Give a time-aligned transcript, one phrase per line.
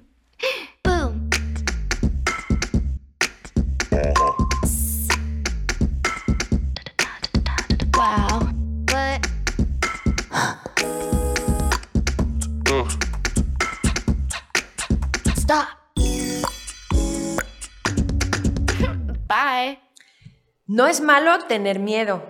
[20.74, 22.20] No es malo tener miedo.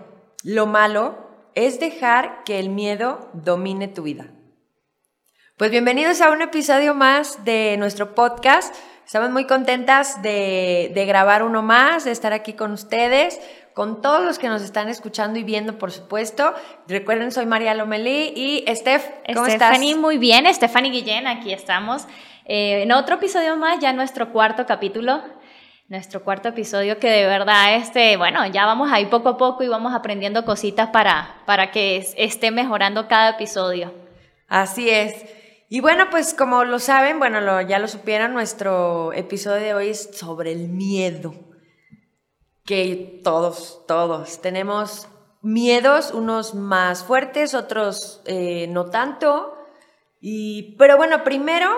[0.42, 1.16] Lo malo
[1.54, 4.33] es dejar que el miedo domine tu vida.
[5.56, 8.74] Pues bienvenidos a un episodio más de nuestro podcast.
[9.06, 13.40] Estamos muy contentas de, de grabar uno más, de estar aquí con ustedes,
[13.74, 16.54] con todos los que nos están escuchando y viendo, por supuesto.
[16.88, 19.04] Recuerden, soy María Lomelí y Steph,
[19.34, 20.00] ¿cómo Stephanie, estás?
[20.00, 20.52] muy bien.
[20.52, 22.06] Stephanie Guillén, aquí estamos.
[22.46, 25.22] eh, en otro episodio más, ya nuestro cuarto capítulo.
[25.86, 29.68] Nuestro cuarto episodio que de verdad, este, bueno, ya vamos ahí poco a poco y
[29.68, 33.92] vamos aprendiendo cositas para, para que es- esté mejorando cada episodio.
[34.48, 35.14] Así es.
[35.68, 39.88] Y bueno, pues como lo saben, bueno, lo- ya lo supieron, nuestro episodio de hoy
[39.88, 41.34] es sobre el miedo.
[42.64, 45.08] Que todos, todos tenemos
[45.42, 49.54] miedos, unos más fuertes, otros eh, no tanto.
[50.20, 51.68] Y, pero bueno, primero,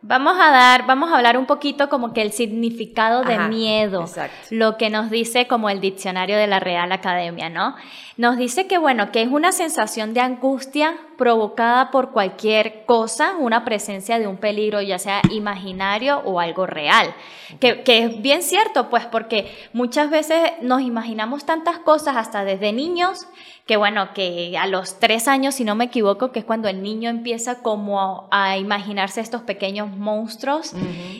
[0.00, 4.02] Vamos a dar, vamos a hablar un poquito como que el significado de Ajá, miedo,
[4.02, 4.32] exacto.
[4.52, 7.74] lo que nos dice como el diccionario de la Real Academia, ¿no?
[8.16, 13.64] Nos dice que bueno, que es una sensación de angustia provocada por cualquier cosa, una
[13.64, 17.12] presencia de un peligro, ya sea imaginario o algo real.
[17.60, 22.72] Que, que es bien cierto, pues, porque muchas veces nos imaginamos tantas cosas hasta desde
[22.72, 23.26] niños,
[23.68, 26.82] que bueno, que a los tres años, si no me equivoco, que es cuando el
[26.82, 30.72] niño empieza como a imaginarse estos pequeños monstruos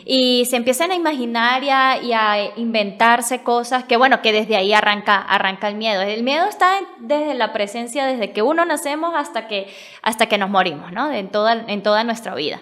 [0.03, 4.55] y se empiezan a imaginar y a, y a inventarse cosas que bueno, que desde
[4.55, 6.01] ahí arranca, arranca el miedo.
[6.01, 9.67] El miedo está desde la presencia, desde que uno nacemos hasta que,
[10.01, 11.11] hasta que nos morimos, ¿no?
[11.11, 12.61] En toda, en toda nuestra vida.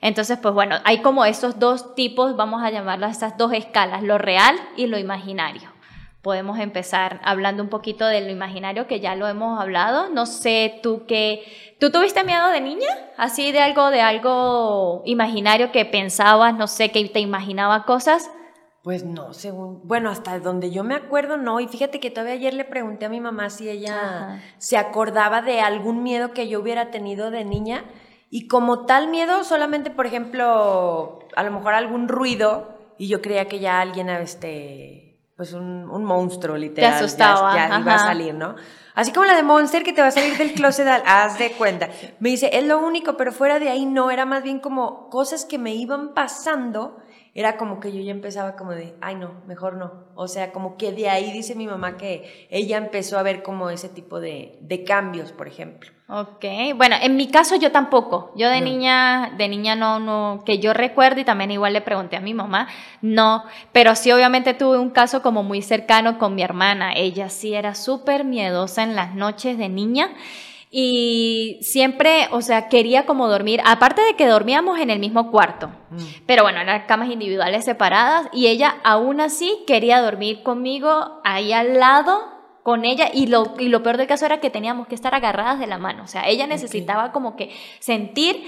[0.00, 4.18] Entonces, pues bueno, hay como esos dos tipos, vamos a llamarlas esas dos escalas, lo
[4.18, 5.72] real y lo imaginario.
[6.20, 10.08] Podemos empezar hablando un poquito de lo imaginario, que ya lo hemos hablado.
[10.10, 11.74] No sé, tú qué...
[11.80, 12.88] ¿Tú tuviste miedo de niña?
[13.16, 18.30] Así de algo, de algo imaginario que pensabas, no sé, que te imaginaba cosas.
[18.84, 21.58] Pues no, según, bueno, hasta donde yo me acuerdo, no.
[21.58, 24.40] Y fíjate que todavía ayer le pregunté a mi mamá si ella Ajá.
[24.58, 27.84] se acordaba de algún miedo que yo hubiera tenido de niña.
[28.28, 32.68] Y como tal miedo, solamente, por ejemplo, a lo mejor algún ruido,
[32.98, 36.90] y yo creía que ya alguien, este, pues un, un monstruo literal.
[36.92, 38.54] ya- asustaba, Ya, iba a salir, ¿no?
[38.94, 41.52] Así como la de Monster que te va a salir del closet, al- haz de
[41.52, 41.88] cuenta.
[42.20, 45.44] Me dice, es lo único, pero fuera de ahí no, era más bien como cosas
[45.46, 46.98] que me iban pasando.
[47.36, 50.04] Era como que yo ya empezaba como de, ay no, mejor no.
[50.14, 53.70] O sea, como que de ahí dice mi mamá que ella empezó a ver como
[53.70, 55.90] ese tipo de, de cambios, por ejemplo.
[56.06, 56.44] Ok,
[56.76, 58.30] bueno, en mi caso yo tampoco.
[58.36, 58.66] Yo de No.
[58.66, 62.34] niña, de niña no, no, que yo recuerdo y también igual le pregunté a mi
[62.34, 62.68] mamá,
[63.02, 66.92] no, pero sí obviamente tuve un caso como muy cercano con mi hermana.
[66.94, 70.10] Ella sí era súper miedosa en las noches de niña
[70.76, 75.70] y siempre, o sea, quería como dormir, aparte de que dormíamos en el mismo cuarto,
[76.26, 81.78] pero bueno, eran camas individuales separadas y ella aún así quería dormir conmigo ahí al
[81.78, 82.24] lado
[82.64, 85.60] con ella y lo, y lo peor del caso era que teníamos que estar agarradas
[85.60, 88.42] de la mano, o sea, ella necesitaba como que sentir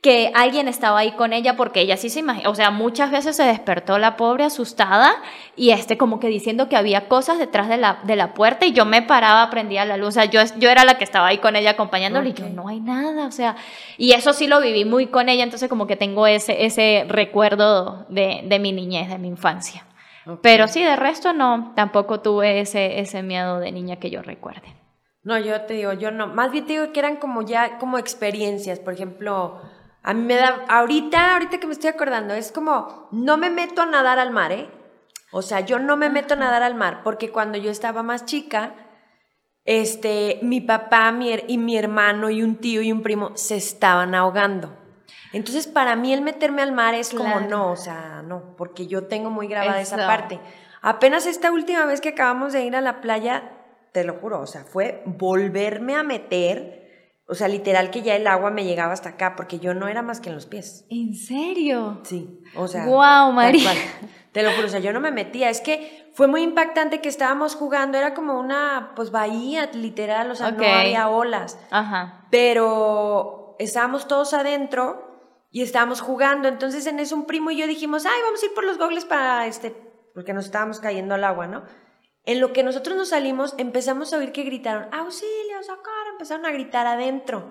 [0.00, 3.34] que alguien estaba ahí con ella porque ella sí se imagina, o sea, muchas veces
[3.34, 5.10] se despertó la pobre asustada
[5.56, 8.72] y este como que diciendo que había cosas detrás de la, de la puerta y
[8.72, 11.38] yo me paraba, prendía la luz, o sea, yo, yo era la que estaba ahí
[11.38, 13.56] con ella acompañándola y yo no hay nada, o sea,
[13.96, 18.06] y eso sí lo viví muy con ella, entonces como que tengo ese, ese recuerdo
[18.08, 19.84] de, de mi niñez, de mi infancia.
[20.42, 24.74] Pero sí, de resto no, tampoco tuve ese, ese miedo de niña que yo recuerde.
[25.22, 26.26] No, yo te digo, yo no.
[26.26, 28.78] Más bien te digo que eran como ya, como experiencias.
[28.78, 29.60] Por ejemplo,
[30.02, 33.82] a mí me da, ahorita, ahorita que me estoy acordando, es como, no me meto
[33.82, 34.70] a nadar al mar, ¿eh?
[35.30, 38.24] O sea, yo no me meto a nadar al mar, porque cuando yo estaba más
[38.24, 38.74] chica,
[39.64, 44.14] este, mi papá mi y mi hermano y un tío y un primo se estaban
[44.14, 44.74] ahogando.
[45.34, 47.48] Entonces, para mí el meterme al mar es como Claro.
[47.48, 50.40] no, o sea, no, porque yo tengo muy grabada esa parte.
[50.80, 53.52] Apenas esta última vez que acabamos de ir a la playa,
[53.92, 56.87] te lo juro, o sea, fue volverme a meter,
[57.30, 60.00] o sea, literal que ya el agua me llegaba hasta acá, porque yo no era
[60.00, 60.86] más que en los pies.
[60.88, 62.00] ¿En serio?
[62.02, 62.86] Sí, o sea.
[62.86, 63.70] Guau, tal María.
[64.32, 65.50] Te lo juro, o sea, yo no me metía.
[65.50, 70.34] Es que fue muy impactante que estábamos jugando, era como una, pues, bahía, literal, o
[70.34, 71.58] sea, no había olas.
[71.70, 72.26] Ajá.
[72.30, 75.08] Pero estábamos todos adentro
[75.50, 76.48] y estábamos jugando.
[76.48, 79.04] Entonces, en eso un primo y yo dijimos, ay, vamos a ir por los gogles
[79.04, 79.74] para este,
[80.14, 81.64] porque nos estábamos cayendo al agua, ¿no?
[82.28, 86.50] En lo que nosotros nos salimos, empezamos a oír que gritaron, auxilio, socorro, empezaron a
[86.52, 87.48] gritar adentro.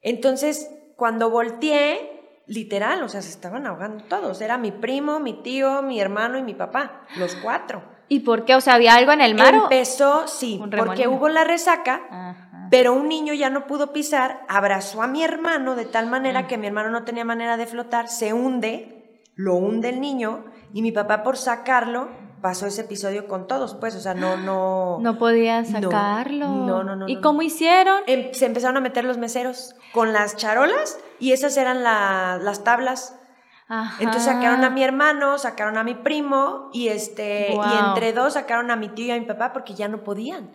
[0.00, 4.40] Entonces, cuando volteé, literal, o sea, se estaban ahogando todos.
[4.40, 7.82] Era mi primo, mi tío, mi hermano y mi papá, los cuatro.
[8.06, 8.54] ¿Y por qué?
[8.54, 9.54] O sea, ¿había algo en el mar?
[9.54, 12.68] Empezó, sí, porque hubo la resaca, Ajá.
[12.70, 16.10] pero un niño ya no pudo pisar, abrazó a mi hermano de tal Mm.
[16.10, 20.44] manera que mi hermano no tenía manera de flotar, se hunde, lo hunde el niño
[20.72, 24.98] y mi papá por sacarlo pasó ese episodio con todos, pues, o sea, no, no...
[25.00, 26.48] No podía sacarlo.
[26.48, 28.02] no, no, no, ¿Y no, cómo hicieron?
[28.06, 32.64] Em- se empezaron a meter los meseros con las charolas y esas eran la- las
[32.64, 33.16] tablas.
[33.68, 33.96] Ajá.
[34.02, 38.70] Entonces sacaron a mi hermano, sacaron a mi primo y este y entre dos sacaron
[38.70, 40.50] a mi tío y a mi papá porque ya no podían.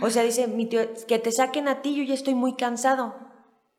[0.00, 3.14] O sea, dice mi tío, que te saquen a ti, yo ya estoy muy cansado.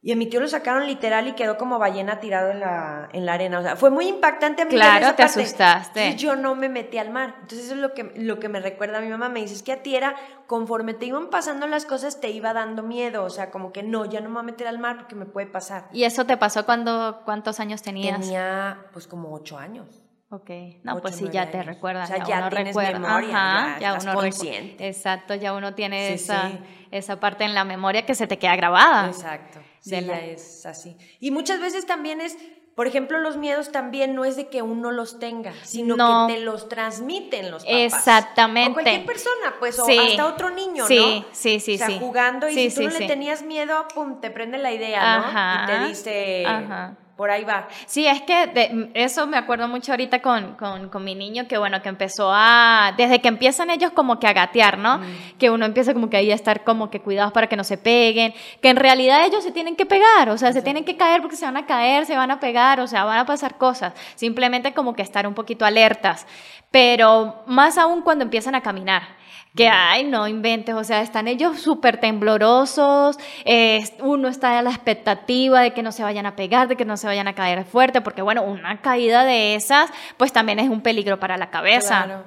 [0.02, 3.26] Y a mi tío lo sacaron literal y quedó como ballena tirado en la, en
[3.26, 3.60] la arena.
[3.60, 4.72] O sea, fue muy impactante a mí.
[4.72, 5.42] Claro, esa te parte.
[5.42, 6.00] asustaste.
[6.04, 7.36] Entonces yo no me metí al mar.
[7.42, 9.28] Entonces eso es lo que, lo que me recuerda a mi mamá.
[9.28, 10.16] Me dice, es que a ti era,
[10.48, 13.26] conforme te iban pasando las cosas, te iba dando miedo.
[13.26, 15.26] O sea, como que no, ya no me voy a meter al mar porque me
[15.26, 15.90] puede pasar.
[15.92, 18.22] ¿Y eso te pasó cuando cuántos años tenías?
[18.22, 19.86] Tenía pues como ocho años.
[20.32, 20.50] Ok,
[20.84, 22.10] no, Ocho, pues sí, ya te recuerdas.
[22.10, 23.00] O sea, ya uno tienes recuerda.
[23.00, 24.88] memoria, Ajá, ya estás uno consciente.
[24.88, 26.60] Exacto, ya uno tiene Sí, esa, sí.
[26.92, 29.08] esa parte en la memoria que se te queda grabada.
[29.08, 29.60] Exacto.
[29.82, 30.96] Sí, De la- es así.
[31.20, 32.38] Y muchas veces también es,
[32.76, 36.28] por ejemplo, los miedos también no es de que uno los tenga, sino No.
[36.28, 37.78] que te los transmiten los papás.
[37.82, 38.72] Exactamente.
[38.72, 39.98] O cualquier persona, pues, Sí.
[39.98, 41.26] o hasta otro niño, Sí, ¿no?
[41.34, 41.98] sí, sí, O sea, sí.
[42.00, 45.26] jugando y Sí, si tú no le tenías miedo, pum, te prende la idea, ¿no?
[45.26, 45.64] Ajá.
[45.64, 46.96] Y te dice, Ajá.
[47.20, 47.68] Por ahí va.
[47.86, 51.58] Sí, es que de- eso me acuerdo mucho ahorita con, con, con mi niño, que
[51.58, 55.00] bueno, que empezó a, desde que empiezan ellos como que a gatear, ¿no?
[55.00, 55.38] Mm.
[55.38, 57.78] Que uno empieza como que ahí a estar como que cuidados para que no se
[57.78, 61.20] peguen, que en realidad ellos se tienen que pegar, o sea, se tienen que caer
[61.20, 63.92] porque se van a caer, se van a pegar, o sea, van a pasar cosas,
[64.16, 66.26] simplemente como que estar un poquito alertas,
[66.72, 69.19] pero más aún cuando empiezan a caminar.
[69.60, 74.70] Que, ay, no inventes, o sea, están ellos súper temblorosos, eh, uno está a la
[74.70, 77.66] expectativa de que no se vayan a pegar, de que no se vayan a caer
[77.66, 82.06] fuerte, porque bueno, una caída de esas, pues también es un peligro para la cabeza.
[82.06, 82.24] Claro.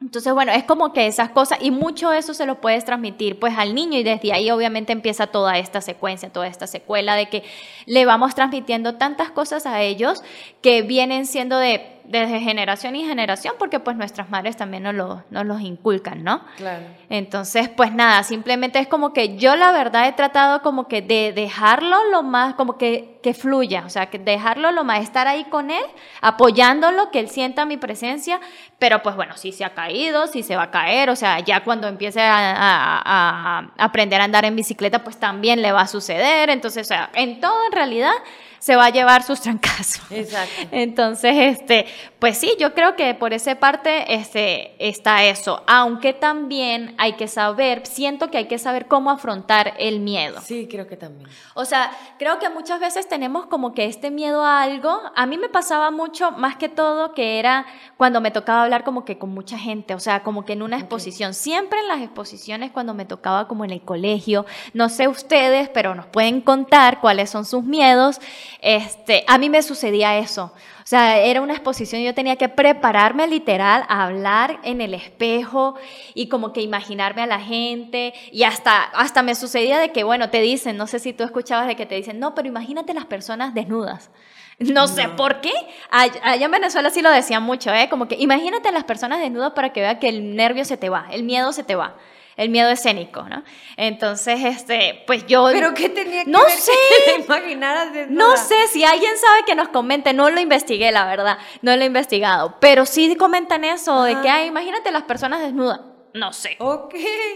[0.00, 3.58] Entonces, bueno, es como que esas cosas, y mucho eso se lo puedes transmitir pues
[3.58, 7.42] al niño, y desde ahí obviamente empieza toda esta secuencia, toda esta secuela de que
[7.86, 10.22] le vamos transmitiendo tantas cosas a ellos
[10.62, 15.24] que vienen siendo de desde generación y generación, porque pues nuestras madres también nos, lo-
[15.30, 16.42] nos los inculcan, ¿no?
[16.56, 16.84] Claro.
[17.08, 21.32] Entonces, pues nada, simplemente es como que yo la verdad he tratado como que de
[21.32, 25.44] dejarlo lo más, como que, que fluya, o sea, que dejarlo lo más, estar ahí
[25.44, 25.84] con él,
[26.20, 28.40] apoyándolo, que él sienta mi presencia,
[28.78, 31.62] pero pues bueno, si se ha caído, si se va a caer, o sea, ya
[31.64, 36.50] cuando empiece a, a- aprender a andar en bicicleta, pues también le va a suceder,
[36.50, 38.12] entonces, o sea, en todo en realidad
[38.58, 40.02] se va a llevar sus trancazos.
[40.10, 40.68] Exacto.
[40.72, 41.86] Entonces, este,
[42.18, 45.62] pues sí, yo creo que por esa parte este, está eso.
[45.66, 50.40] Aunque también hay que saber, siento que hay que saber cómo afrontar el miedo.
[50.40, 51.28] Sí, creo que también.
[51.54, 54.98] O sea, creo que muchas veces tenemos como que este miedo a algo.
[55.14, 57.66] A mí me pasaba mucho, más que todo, que era
[57.98, 60.78] cuando me tocaba hablar como que con mucha gente, o sea, como que en una
[60.78, 61.34] exposición.
[61.34, 65.94] Siempre en las exposiciones, cuando me tocaba como en el colegio, no sé ustedes, pero
[65.94, 68.20] nos pueden contar cuáles son sus miedos.
[68.62, 70.54] Este, a mí me sucedía eso.
[70.86, 75.74] O sea, era una exposición yo tenía que prepararme literal a hablar en el espejo
[76.14, 80.30] y como que imaginarme a la gente y hasta, hasta me sucedía de que, bueno,
[80.30, 83.06] te dicen, no sé si tú escuchabas de que te dicen, no, pero imagínate las
[83.06, 84.10] personas desnudas.
[84.58, 85.52] No sé por qué.
[85.92, 87.88] All- Allá en Venezuela sí lo decían mucho, ¿eh?
[87.90, 90.88] Como que imagínate a las personas desnudas para que vea que el nervio se te
[90.88, 91.96] va, el miedo se te va,
[92.36, 93.42] el miedo escénico, ¿no?
[93.76, 95.48] Entonces, este, pues yo...
[95.52, 96.72] ¿Pero qué tenía que No ver sé.
[97.06, 97.88] que imaginaras?
[98.08, 101.82] No sé, si alguien sabe que nos comente, no lo investigué, la verdad, no lo
[101.82, 105.80] he investigado, pero sí comentan eso, de que, ay, imagínate las personas desnudas.
[106.16, 106.56] No sé.
[106.60, 106.94] Ok.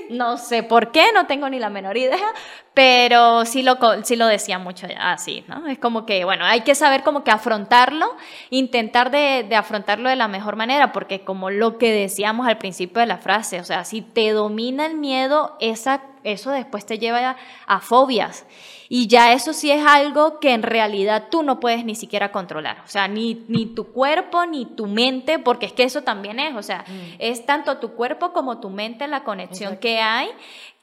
[0.08, 2.32] No sé por qué, no tengo ni la menor idea,
[2.72, 5.66] pero sí lo, sí lo decía mucho así, ¿no?
[5.66, 8.16] Es como que, bueno, hay que saber como que afrontarlo,
[8.48, 13.00] intentar de, de afrontarlo de la mejor manera, porque como lo que decíamos al principio
[13.00, 17.30] de la frase, o sea, si te domina el miedo, esa, eso después te lleva
[17.30, 18.46] a, a fobias.
[18.92, 22.78] Y ya eso sí es algo que en realidad tú no puedes ni siquiera controlar.
[22.84, 26.56] O sea, ni, ni tu cuerpo ni tu mente, porque es que eso también es.
[26.56, 26.84] O sea,
[27.20, 29.80] es tanto tu cuerpo como tu mente la conexión Exacto.
[29.82, 30.28] que hay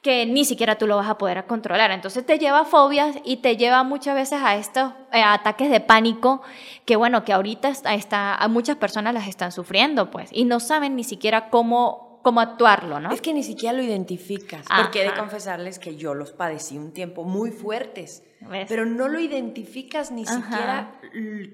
[0.00, 1.90] que ni siquiera tú lo vas a poder controlar.
[1.90, 5.80] Entonces te lleva a fobias y te lleva muchas veces a estos eh, ataques de
[5.80, 6.40] pánico
[6.86, 10.60] que, bueno, que ahorita está, está- a muchas personas las están sufriendo, pues, y no
[10.60, 13.10] saben ni siquiera cómo, cómo actuarlo, ¿no?
[13.12, 14.66] Es que ni siquiera lo identificas.
[14.68, 14.82] Ajá.
[14.82, 18.22] Porque he de confesarles que yo los padecí un tiempo muy fuertes.
[18.40, 18.66] ¿Ves?
[18.68, 20.34] Pero no lo identificas ni Ajá.
[20.34, 21.00] siquiera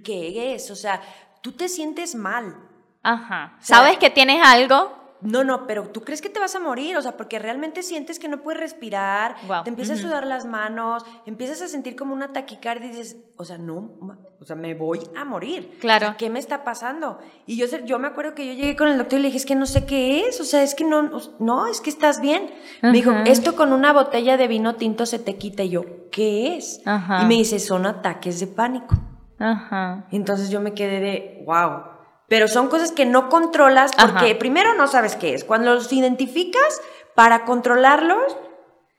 [0.04, 0.71] qué es.
[0.71, 1.00] O sea,
[1.40, 2.56] tú te sientes mal.
[3.02, 3.56] Ajá.
[3.61, 5.03] sea, ¿Sabes que tienes algo?
[5.25, 8.19] No, no, pero tú crees que te vas a morir, o sea, porque realmente sientes
[8.19, 9.64] que no puedes respirar, Guau.
[9.64, 13.45] te empiezas a sudar las manos, empiezas a sentir como una taquicardia y dices, o
[13.45, 13.90] sea, no,
[14.38, 15.78] o sea, me voy a morir.
[15.81, 16.14] Claro.
[16.19, 17.19] ¿Qué me está pasando?
[17.47, 19.47] Y yo, yo me acuerdo que yo llegué con el doctor y le dije, es
[19.47, 22.50] que no sé qué es, o sea, es que no, no, es que estás bien.
[22.83, 25.62] Me dijo, esto con una botella de vino tinto se te quita.
[25.62, 26.83] Y yo, ¿qué es?
[26.85, 27.23] Ajá.
[27.23, 28.95] Y me dice, son ataques de pánico.
[29.38, 30.07] Ajá.
[30.11, 31.93] Entonces yo me quedé de, wow.
[32.28, 34.38] Pero son cosas que no controlas porque Ajá.
[34.38, 35.45] primero no sabes qué es.
[35.45, 36.81] Cuando los identificas,
[37.14, 38.37] para controlarlos,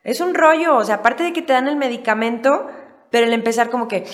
[0.03, 0.75] es un rollo.
[0.77, 2.67] O sea, aparte de que te dan el medicamento,
[3.09, 4.05] pero el empezar como que...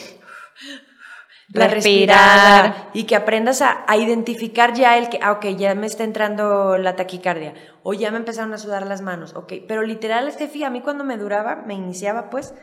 [1.54, 2.90] La Respirar.
[2.94, 6.78] y que aprendas a, a identificar ya el que, ah, ok, ya me está entrando
[6.78, 7.54] la taquicardia
[7.84, 11.04] o ya me empezaron a sudar las manos, ok, pero literal, Steffi, a mí cuando
[11.04, 12.54] me duraba, me iniciaba pues,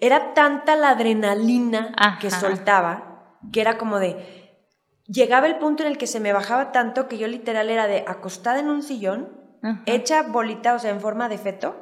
[0.00, 3.10] era tanta la adrenalina que soltaba
[3.52, 4.39] que era como de,
[5.10, 8.04] llegaba el punto en el que se me bajaba tanto que yo literal era de
[8.06, 9.28] acostada en un sillón,
[9.62, 9.82] Ajá.
[9.86, 11.76] hecha bolita, o sea, en forma de feto,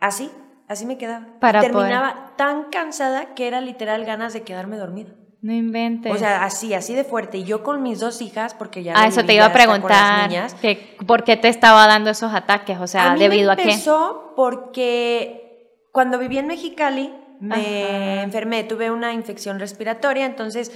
[0.00, 0.30] así,
[0.68, 1.26] así me quedaba.
[1.36, 5.12] Y Para terminaba tan cansada que era literal ganas de quedarme dormida.
[5.40, 6.10] No inventes.
[6.10, 7.36] O sea, así, así de fuerte.
[7.36, 8.94] Y yo con mis dos hijas, porque ya...
[8.96, 10.26] ah, eso te iba a preguntar.
[10.30, 10.54] niñas.
[10.54, 12.78] Que, ¿Por qué te estaba dando esos ataques?
[12.80, 13.62] O sea, a mí ¿debido me a qué?
[13.64, 18.22] empezó porque cuando viví en Mexicali me Ajá.
[18.22, 20.72] enfermé, tuve una infección respiratoria, entonces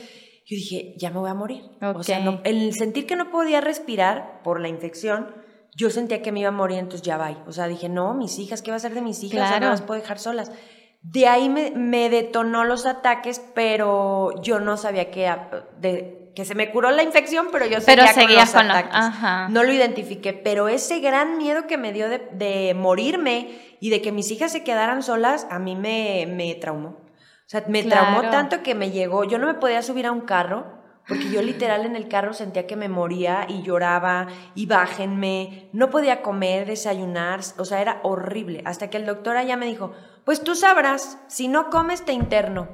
[0.50, 1.62] yo dije, ya me voy a morir.
[1.82, 5.34] O sea, no- el sentir que no podía respirar por la infección,
[5.76, 7.44] yo sentía que me iba a morir, entonces ya va.
[7.46, 9.40] O sea, dije, no, mis hijas, ¿qué va a hacer de mis hijas?
[9.40, 9.66] O sea, Claro.
[9.66, 10.50] no las puedo dejar solas.
[11.02, 16.44] De ahí me, me detonó los ataques, pero yo no sabía que, a- de- que
[16.44, 18.94] se me curó la infección, pero yo Pero seguía con los con ataques.
[18.94, 19.48] ajá.
[19.50, 23.50] No lo identifiqué, pero ese gran miedo que me dio de, de morirme
[23.80, 26.96] y de que mis hijas se quedaran solas, a mí me, me traumó.
[27.48, 28.08] O sea, me Claro.
[28.12, 30.66] traumó tanto que me llegó, yo no me podía subir a un carro,
[31.08, 35.88] porque yo literal en el carro sentía que me moría y lloraba y bájenme, no
[35.88, 38.62] podía comer, desayunar, o sea, era horrible.
[38.66, 39.92] Hasta que el doctor allá me dijo,
[40.24, 42.68] pues tú sabrás, si no comes te interno.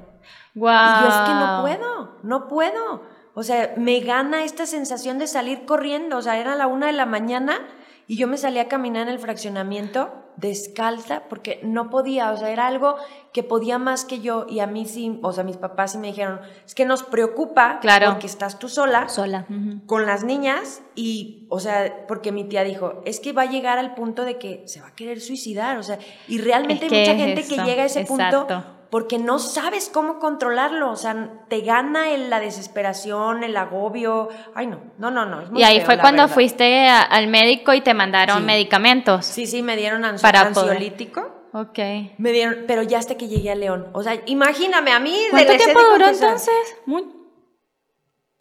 [0.56, 0.74] Guau.
[0.74, 3.02] Y yo es que no puedo, no puedo.
[3.34, 6.16] O sea, me gana esta sensación de salir corriendo.
[6.16, 7.60] O sea, era la una de la mañana
[8.08, 12.30] y yo me salía a caminar en el fraccionamiento descalza porque no podía.
[12.32, 12.96] O sea, era algo
[13.32, 14.46] que podía más que yo.
[14.48, 17.78] Y a mí sí, o sea, mis papás sí me dijeron, es que nos preocupa
[17.80, 18.10] Claro.
[18.12, 19.46] porque estás tú sola Sola.
[19.86, 23.78] con las niñas y, o sea, porque mi tía dijo, es que va a llegar
[23.78, 25.98] al punto de que se va a querer suicidar, o sea,
[26.28, 28.46] y realmente Es hay mucha gente eso, que llega a ese exacto.
[28.46, 34.28] punto porque no sabes cómo controlarlo, o sea, te gana el- la desesperación, el agobio,
[34.54, 36.34] ay no, no, no, no, es muy Y ahí feo, fue cuando verdad.
[36.34, 38.44] fuiste a- al médico y te mandaron Sí.
[38.44, 39.26] medicamentos.
[39.26, 41.28] Sí, sí, me dieron ansio- Para poder- ansiolítico.
[41.52, 41.78] Ok.
[42.18, 43.88] Me dieron, pero ya hasta que llegué a León.
[43.94, 45.18] O sea, imagíname, a mí...
[45.30, 46.54] ¿Cuánto tiempo duró entonces?
[46.86, 47.04] Muy-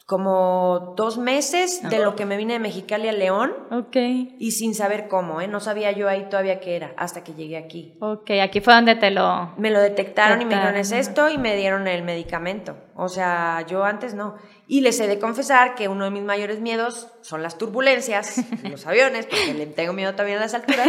[0.05, 3.53] Como dos meses de lo que me vine de Mexicali a León.
[3.71, 3.95] Ok.
[4.37, 5.47] Y sin saber cómo, ¿eh?
[5.47, 7.97] No sabía yo ahí todavía qué era hasta que llegué aquí.
[8.01, 9.53] Ok, aquí fue donde te lo...
[9.57, 12.75] Me lo detectaron y me dijeron, es esto, y me dieron el medicamento.
[12.95, 14.35] O sea, yo antes no.
[14.67, 18.71] Y les he de confesar que uno de mis mayores miedos son las turbulencias en
[18.71, 20.87] los aviones, porque le tengo miedo también a las alturas.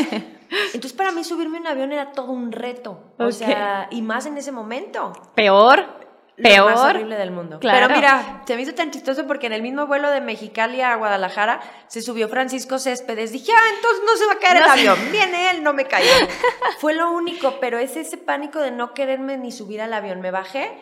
[0.74, 2.98] Entonces, para mí subirme a un avión era todo un reto.
[3.18, 3.30] O Ok.
[3.32, 5.12] sea, y más en ese momento.
[5.36, 6.03] Peor.
[6.36, 6.72] Lo Peor.
[6.72, 7.60] más horrible del mundo.
[7.60, 7.86] Claro.
[7.86, 10.96] Pero mira, se me hizo tan chistoso porque en el mismo vuelo de Mexicali a
[10.96, 13.30] Guadalajara se subió Francisco Céspedes.
[13.30, 15.12] Dije, ah, entonces no se va a caer No el avión.
[15.12, 16.10] Viene él, no me caigo.
[16.80, 20.20] Fue lo único, pero es ese pánico de no quererme ni subir al avión.
[20.20, 20.72] Me bajé,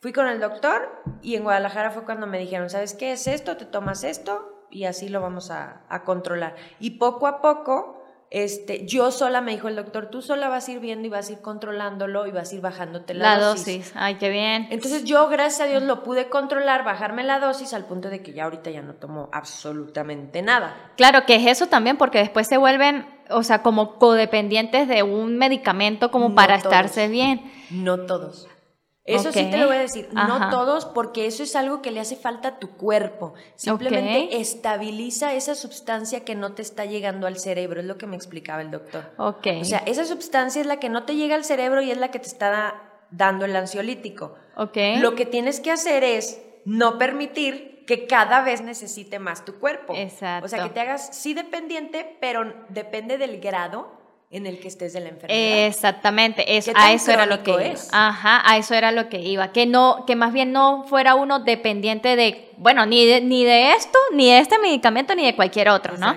[0.00, 3.58] fui con el doctor y en Guadalajara fue cuando me dijeron, ¿sabes qué es esto?
[3.58, 6.56] Te tomas esto y así lo vamos a, a controlar.
[6.80, 8.01] Y poco a poco...
[8.34, 11.28] Este, yo sola, me dijo el doctor, tú sola vas a ir viendo y vas
[11.28, 13.92] a ir controlándolo y vas a ir bajándote la, La dosis.
[13.94, 14.68] Ay, qué bien.
[14.70, 18.32] entonces yo, gracias a Dios, lo pude controlar, bajarme la dosis al punto de que
[18.32, 20.74] ya ahorita ya no tomo absolutamente nada.
[20.96, 25.36] Claro que es eso también, porque después se vuelven, o sea, como codependientes de un
[25.36, 26.72] medicamento como No para todos.
[26.72, 27.52] estarse bien.
[27.68, 28.48] No todos.
[29.04, 30.28] Eso sí te lo voy a decir, Ajá.
[30.28, 33.34] no todos, porque eso es algo que le hace falta a tu cuerpo.
[33.56, 38.14] Simplemente estabiliza esa sustancia que no te está llegando al cerebro, es lo que me
[38.16, 39.10] explicaba el doctor.
[39.18, 39.46] Ok.
[39.60, 42.10] O sea, esa sustancia es la que no te llega al cerebro y es la
[42.12, 44.36] que te está da- dando el ansiolítico.
[44.56, 44.76] ok.
[44.98, 49.94] Lo que tienes que hacer es no permitir que cada vez necesite más tu cuerpo.
[49.96, 50.46] Exacto.
[50.46, 54.00] O sea, que te hagas sí dependiente, pero depende del grado
[54.32, 55.66] en el que estés de la enfermedad.
[55.66, 57.74] Exactamente, es, ¿Qué a eso era lo que crónico iba.
[57.74, 57.88] es?
[57.92, 59.52] Ajá, a eso era lo que iba.
[59.52, 63.72] Que no, que más bien no fuera uno dependiente de, bueno, ni de, ni de
[63.72, 66.16] esto, ni de este medicamento, ni de cualquier otro, ¿no?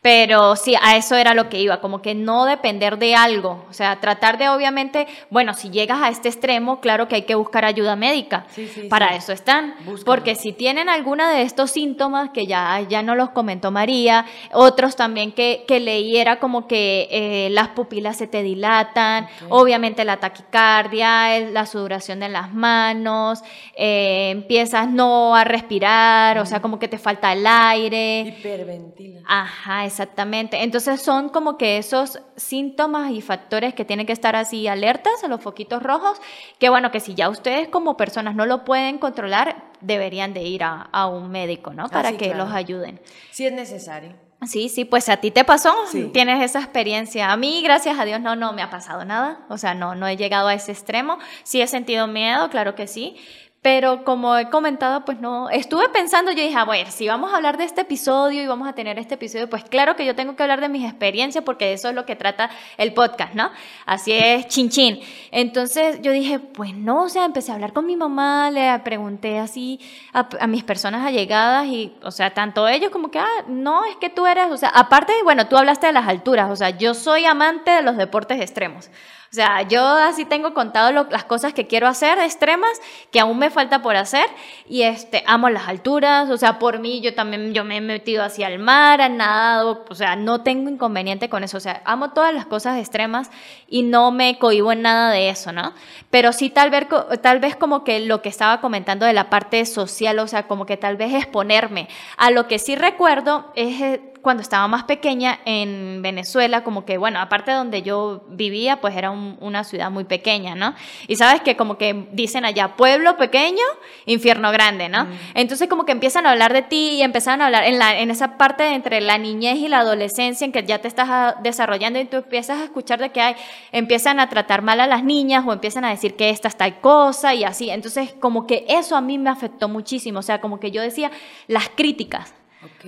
[0.00, 3.72] Pero sí, a eso era lo que iba, como que no depender de algo, o
[3.72, 7.64] sea, tratar de obviamente, bueno, si llegas a este extremo, claro que hay que buscar
[7.64, 9.14] ayuda médica, Sí, sí, para sí.
[9.16, 9.74] eso están,
[10.04, 14.94] porque si tienen alguna de estos síntomas, que ya, ya no los comentó María, otros
[14.94, 20.18] también que, que leí era como que eh, las pupilas se te dilatan, obviamente la
[20.18, 23.42] taquicardia, la sudoración de las manos,
[23.76, 28.20] eh, empiezas no a respirar, o sea, como que te falta el aire.
[28.38, 29.20] Hiperventila.
[29.26, 30.62] Ajá, exactamente.
[30.62, 35.28] Entonces son como que esos síntomas y factores que tienen que estar así alertas a
[35.28, 36.20] los foquitos rojos,
[36.58, 40.62] que bueno, que si ya ustedes como personas no lo pueden controlar, deberían de ir
[40.64, 41.88] a, a un médico, ¿no?
[41.88, 42.44] Para sí, que claro.
[42.44, 43.00] los ayuden.
[43.30, 44.12] Sí es necesario.
[44.46, 46.10] Sí, sí, pues a ti te pasó, Sí.
[46.12, 47.32] tienes esa experiencia.
[47.32, 49.40] A mí, gracias a Dios, no, no me ha pasado nada.
[49.48, 51.18] O sea, no, no he llegado a ese extremo.
[51.42, 53.16] Sí he sentido miedo, claro que sí.
[53.60, 57.36] Pero como he comentado, pues no, estuve pensando, yo dije, a ver, si vamos a
[57.36, 60.36] hablar de este episodio y vamos a tener este episodio, pues claro que yo tengo
[60.36, 63.50] que hablar de mis experiencias porque eso es lo que trata el podcast, ¿no?
[63.84, 65.00] Así es, chin chin.
[65.32, 69.40] Entonces yo dije, pues no, o sea, empecé a hablar con mi mamá, le pregunté
[69.40, 69.80] así
[70.12, 73.96] a, a mis personas allegadas y, o sea, tanto ellos como que, ah, no, es
[73.96, 76.94] que tú eres, o sea, aparte, bueno, tú hablaste de las alturas, o sea, yo
[76.94, 78.88] soy amante de los deportes extremos.
[79.30, 82.70] O sea, yo así tengo contado lo- las cosas que quiero hacer extremas,
[83.10, 84.24] que aún me falta por hacer,
[84.66, 88.24] y este, amo las alturas, o sea, por mí yo también, yo me he metido
[88.24, 92.12] hacia el mar, he nadado, o sea, no tengo inconveniente con eso, o sea, amo
[92.14, 93.30] todas las cosas extremas
[93.70, 95.74] y no me cohibo en nada de eso, ¿no?
[96.10, 96.86] Pero sí tal vez,
[97.22, 100.64] tal vez como que lo que estaba comentando de la parte social, o sea, como
[100.64, 101.88] que tal vez exponerme.
[102.16, 106.98] A lo que sí recuerdo es eh, cuando estaba más pequeña en Venezuela, como que,
[106.98, 110.74] bueno, aparte de donde yo vivía, pues era un- una ciudad muy pequeña, ¿no?
[111.06, 113.62] Y sabes que como que dicen allá, pueblo pequeño,
[114.06, 115.06] infierno grande, ¿no?
[115.34, 118.10] Entonces como que empiezan a hablar de ti y empiezan a hablar en, la, en
[118.10, 121.36] esa parte de entre la niñez y la adolescencia en que ya te estás ah,
[121.42, 123.36] desarrollando y tú empiezas a escuchar de que hay,
[123.72, 126.80] empiezan a tratar mal a las niñas o empiezan a decir que esta es tal
[126.80, 127.70] cosa y así.
[127.70, 131.10] Entonces como que eso a mí me afectó muchísimo, o sea, como que yo decía,
[131.46, 132.34] las críticas.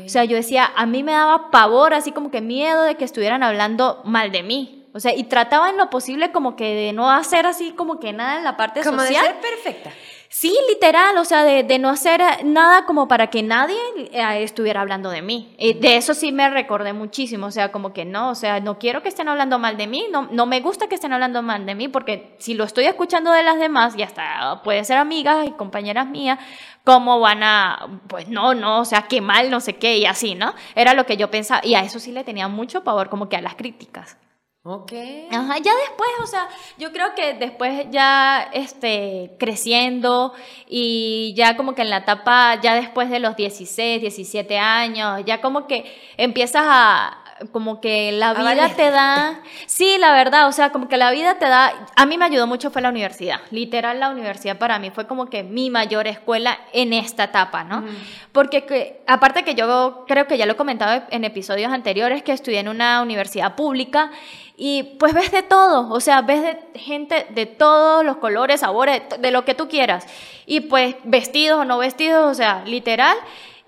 [0.05, 3.05] O sea, yo decía, a mí me daba pavor, así como que miedo de que
[3.05, 4.85] estuvieran hablando mal de mí.
[4.93, 8.13] O sea, y trataba en lo posible como que de no hacer así como que
[8.13, 9.27] nada en la parte Como de social.
[9.27, 9.93] ser perfecta.
[10.33, 13.77] Sí, literal, o sea, de, de no hacer nada como para que nadie
[14.13, 15.57] eh, estuviera hablando de mí.
[15.59, 18.79] Y de eso sí me recordé muchísimo, o sea, como que no, o sea, no
[18.79, 21.67] quiero que estén hablando mal de mí, no, no me gusta que estén hablando mal
[21.67, 25.49] de mí, porque si lo estoy escuchando de las demás, y hasta puede ser amigas
[25.49, 26.39] y compañeras mías,
[26.85, 30.37] ¿cómo van a, pues no, no, o sea, qué mal, no sé qué, y así,
[30.37, 30.55] ¿no?
[30.77, 33.37] Era lo que yo pensaba, y a eso sí le tenía mucho pavor, como que
[33.37, 34.17] a las críticas.
[34.63, 34.93] Ok.
[35.31, 36.47] Ajá, ya después, o sea,
[36.77, 40.35] yo creo que después ya este, creciendo
[40.69, 45.41] y ya como que en la etapa, ya después de los 16, 17 años, ya
[45.41, 47.20] como que empiezas a,
[47.53, 48.75] como que la vida valer.
[48.77, 52.19] te da, sí, la verdad, o sea, como que la vida te da, a mí
[52.19, 55.71] me ayudó mucho fue la universidad, literal la universidad para mí fue como que mi
[55.71, 57.85] mayor escuela en esta etapa, ¿no?
[58.33, 62.33] Porque que- aparte que yo creo que ya lo he comentado en episodios anteriores, que
[62.33, 64.11] estudié en una universidad pública
[64.57, 69.03] y pues ves de todo, o sea, ves de gente de todos los colores, sabores,
[69.19, 70.07] de lo que tú quieras.
[70.47, 73.17] Y pues vestidos o no vestidos, o sea, literal.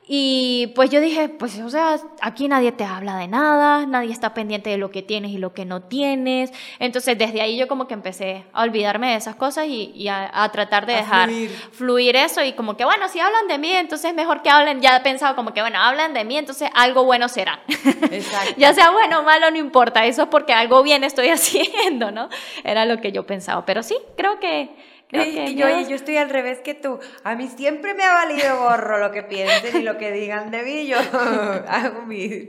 [0.05, 4.35] Y pues yo dije, pues o sea, aquí nadie te habla de nada, nadie está
[4.35, 6.53] pendiente de lo que tienes y lo que no tienes.
[6.81, 10.29] Entonces desde ahí yo como que empecé a olvidarme de esas cosas y, y a,
[10.43, 11.51] a tratar de A dejar fluir.
[11.71, 14.97] fluir eso y como que bueno, si hablan de mí, entonces mejor que hablen, ya
[14.97, 17.61] he pensado como que bueno, hablan de mí, entonces algo bueno será.
[17.69, 18.55] Exacto.
[18.57, 22.29] ya sea bueno o malo, no importa, eso es porque algo bien estoy haciendo, ¿no?
[22.65, 24.92] Era lo que yo pensaba, pero sí, creo que...
[25.21, 26.99] Y- yo, yo estoy al revés que tú.
[27.23, 30.63] A mí siempre me ha valido gorro lo que piensen y lo que digan de
[30.63, 30.87] mí.
[30.87, 30.97] Yo
[31.69, 32.49] hago mis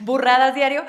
[0.00, 0.84] burradas diario,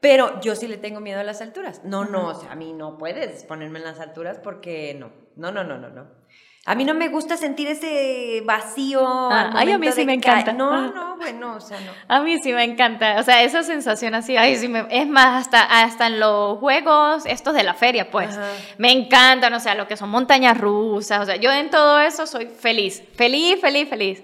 [0.00, 1.82] pero yo sí le tengo miedo a las alturas.
[1.84, 5.10] No, no, o sea, a mí no puedes ponerme en las alturas porque no.
[5.36, 6.17] No, no, no, no, no.
[6.70, 9.00] A mí no me gusta sentir ese vacío.
[9.06, 10.52] Ah, ay, a mí sí me ca- encanta.
[10.52, 10.90] No, Ah.
[10.94, 11.92] no, bueno, o sea, no.
[12.08, 15.42] A mí sí me encanta, o sea, esa sensación así, ay, sí me- es más,
[15.46, 18.46] hasta, hasta en los juegos, estos de la feria, pues, Ajá.
[18.76, 22.26] me encantan, o sea, lo que son montañas rusas, o sea, yo en todo eso
[22.26, 24.22] soy feliz, feliz, feliz, feliz,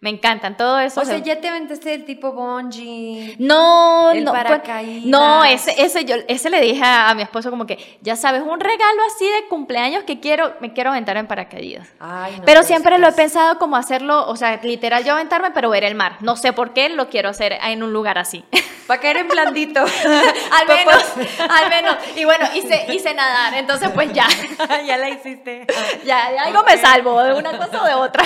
[0.00, 1.00] me encantan, todo eso.
[1.00, 3.34] O sea, se- ya te aventaste el tipo bungee.
[3.38, 5.06] No, El no, pues, paracaídas.
[5.06, 8.42] no, ese, ese, yo, ese le dije a, a mi esposo como que, ya sabes,
[8.42, 11.88] un regalo así de cumpleaños que quiero, me quiero aventar en paracaídas.
[11.98, 15.50] Ay, no, pero siempre lo he pues, pensado como hacerlo, o sea, literal yo aventarme,
[15.52, 16.18] pero ver el mar.
[16.20, 18.44] No sé por qué lo quiero hacer en un lugar así.
[18.86, 19.80] Para caer en blandito.
[20.52, 21.04] al menos,
[21.48, 21.96] al menos.
[22.16, 24.28] Y bueno, hice, hice nadar, entonces pues ya,
[24.86, 25.66] ya la hiciste.
[26.04, 28.22] ya, de algo me salvo, de una cosa o de otra.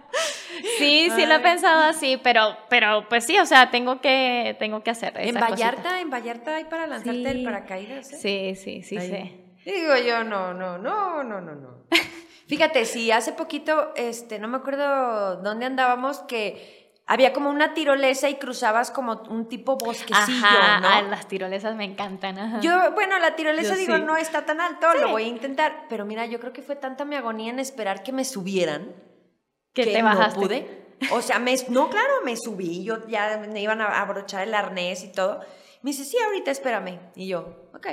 [0.78, 4.82] Sí, sí lo he pensado así, pero, pero pues sí, o sea, tengo que, tengo
[4.82, 6.00] que hacer En Vallarta, cosita.
[6.00, 7.26] en Vallarta hay para lanzarte Sí.
[7.26, 8.12] el paracaídas.
[8.12, 8.16] ¿eh?
[8.16, 9.40] Sí, sí, sí, sí.
[9.64, 11.84] Digo yo, no, no, no, no, no, no.
[12.48, 18.28] Fíjate, si hace poquito, este, no me acuerdo dónde andábamos, que había como una tirolesa
[18.28, 20.88] y cruzabas como un tipo bosquecillo, Ajá, ¿no?
[20.88, 22.38] ah, las tirolesas me encantan.
[22.38, 22.60] ajá.
[22.60, 24.02] Yo, bueno, la tirolesa Yo digo, sí.
[24.02, 25.86] no está tan alto, lo voy a intentar.
[25.88, 28.94] Pero mira, yo creo que fue tanta mi agonía en esperar que me subieran
[29.74, 30.40] que te no bajaste.
[30.40, 30.84] pude.
[31.10, 35.04] O sea, me, no, claro, me subí, yo ya me iban a abrochar el arnés
[35.04, 35.40] y todo.
[35.82, 36.98] Me dice, sí, ahorita espérame.
[37.14, 37.88] Y yo, ok.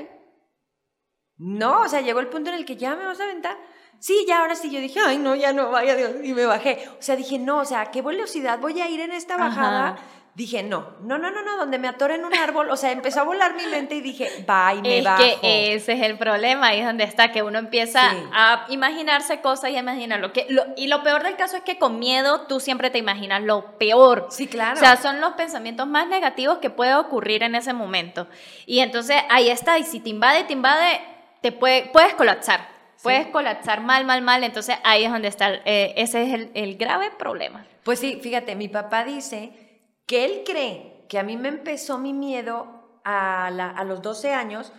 [1.38, 3.58] No, o sea, llegó el punto en el que ya me vas a aventar.
[4.00, 4.70] Sí, ya, ahora sí.
[4.72, 6.12] Yo dije, ay, no, ya no, vaya Dios.
[6.24, 6.88] Y me bajé.
[7.00, 9.88] O sea, dije, no, o sea, ¿a qué velocidad voy a ir en esta bajada?
[9.90, 10.00] Ajá.
[10.34, 12.70] Dije, no, no, no, no, no, donde me atore en un árbol.
[12.70, 15.18] O sea, empezó a volar mi mente y dije, va, y me Es bajo.
[15.42, 18.18] que ese es el problema, ahí es donde está, que uno empieza Sí.
[18.32, 20.32] a imaginarse cosas y a imaginarlo.
[20.32, 23.42] Que, lo- y lo peor del caso es que con miedo tú siempre te imaginas
[23.44, 24.28] lo peor.
[24.30, 24.78] Sí, claro.
[24.78, 28.28] O sea, son los pensamientos más negativos que puede ocurrir en ese momento.
[28.66, 31.02] Y entonces ahí está, y si te invade, te invade,
[31.42, 32.70] te puede, puedes colapsar.
[33.04, 34.44] Puedes colapsar mal, mal, mal.
[34.46, 37.66] Entonces ahí es donde está, eh, ese es el, el grave problema.
[37.84, 39.52] Pues sí, fíjate, mi papá dice
[40.12, 44.34] que él cree que a mí me empezó mi miedo a, la- a los 12
[44.34, 44.74] años.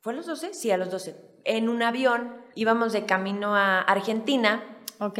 [0.00, 0.54] ¿Fue a los 12?
[0.54, 1.14] Sí, a los 12.
[1.44, 4.62] En un avión íbamos de camino a Argentina.
[4.98, 5.18] Ok.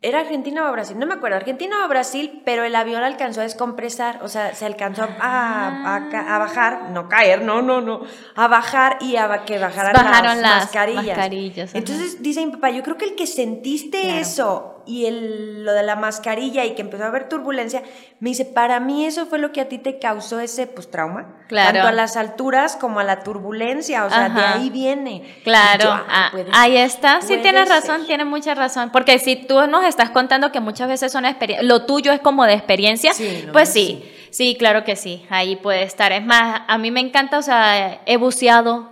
[0.00, 0.98] ¿Era Argentina o Brasil?
[0.98, 4.64] No me acuerdo, Argentina o Brasil, pero el avión alcanzó a descompresar, o sea, se
[4.66, 8.00] alcanzó a, a bajar, no caer, no, no, no,
[8.34, 11.04] a bajar y a que bajaran Bajaron las, las mascarillas.
[11.06, 11.74] mascarillas.
[11.74, 14.18] Entonces dice mi papá, yo creo que el que sentiste Claro.
[14.18, 17.82] eso y el, lo de la mascarilla y que empezó a haber turbulencia,
[18.20, 21.36] me dice, para mí eso fue lo que a ti te causó ese pues trauma,
[21.48, 21.72] Claro.
[21.74, 24.54] tanto a las alturas como a la turbulencia, o sea, de Ajá.
[24.54, 25.22] ahí viene.
[25.44, 27.20] Claro, yo, ah, ah, puede ahí está.
[27.20, 27.82] Sí, tienes ser.
[27.82, 28.90] razón, tienes mucha razón.
[28.90, 32.44] Porque si tú nos estás contando que muchas veces son experiencias, lo tuyo es como
[32.44, 36.12] de experiencia, Sí, pues mío sí, sí, claro que sí, ahí puede estar.
[36.12, 38.91] Es más, a mí me encanta, o sea, he buceado,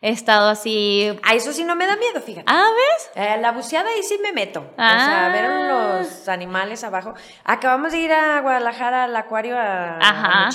[0.00, 1.18] he estado así.
[1.22, 2.44] A eso sí no me da miedo, fíjate.
[2.46, 3.10] Ah, ¿ves?
[3.14, 4.60] Eh, la buceada ahí sí me meto.
[4.60, 5.28] O sea, Ah.
[5.32, 5.48] ver
[6.04, 7.14] los animales abajo.
[7.44, 10.50] Acabamos de ir a Guadalajara al acuario a, a Ajá.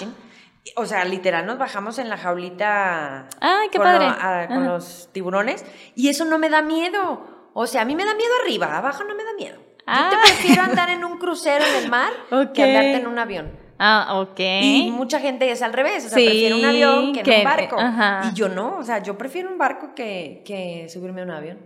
[0.77, 4.05] O sea, literal, nos bajamos en la jaulita Ay, qué con, padre.
[4.07, 5.65] lo- a- con los tiburones.
[5.95, 7.49] Y eso no me da miedo.
[7.53, 9.57] O sea, a mí me da miedo arriba, abajo no me da miedo.
[9.57, 10.07] Yo Ah.
[10.09, 12.11] te prefiero andar en un crucero en el mar
[12.53, 13.59] que andarte en un avión.
[13.85, 14.39] Ah, ok.
[14.39, 17.43] Y mucha gente es al revés, o sea, Sí, prefiere un avión que, que- un
[17.43, 17.77] barco.
[17.77, 18.21] ajá.
[18.31, 21.57] Y yo no, o sea, yo prefiero un barco que, que subirme a un avión.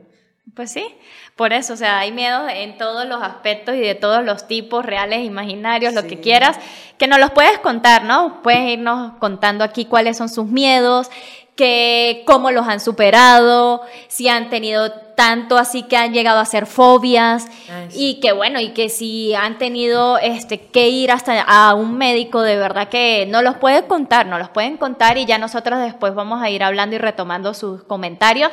[0.55, 0.87] Pues sí,
[1.35, 4.83] por eso, o sea, hay miedos en todos los aspectos y de todos los tipos,
[4.83, 6.07] reales, imaginarios, lo Sí.
[6.07, 6.57] que quieras,
[6.97, 8.41] que nos los puedes contar, ¿no?
[8.41, 11.11] Puedes irnos contando aquí cuáles son sus miedos,
[11.57, 16.67] que, cómo los han superado, si han tenido tanto así que han llegado a ser
[16.67, 17.97] fobias Ay, sí.
[17.99, 22.41] y que bueno, y que si han tenido este, que ir hasta a un médico,
[22.43, 26.13] de verdad que no los pueden contar, nos los pueden contar y ya nosotros después
[26.15, 28.51] vamos a ir hablando y retomando sus comentarios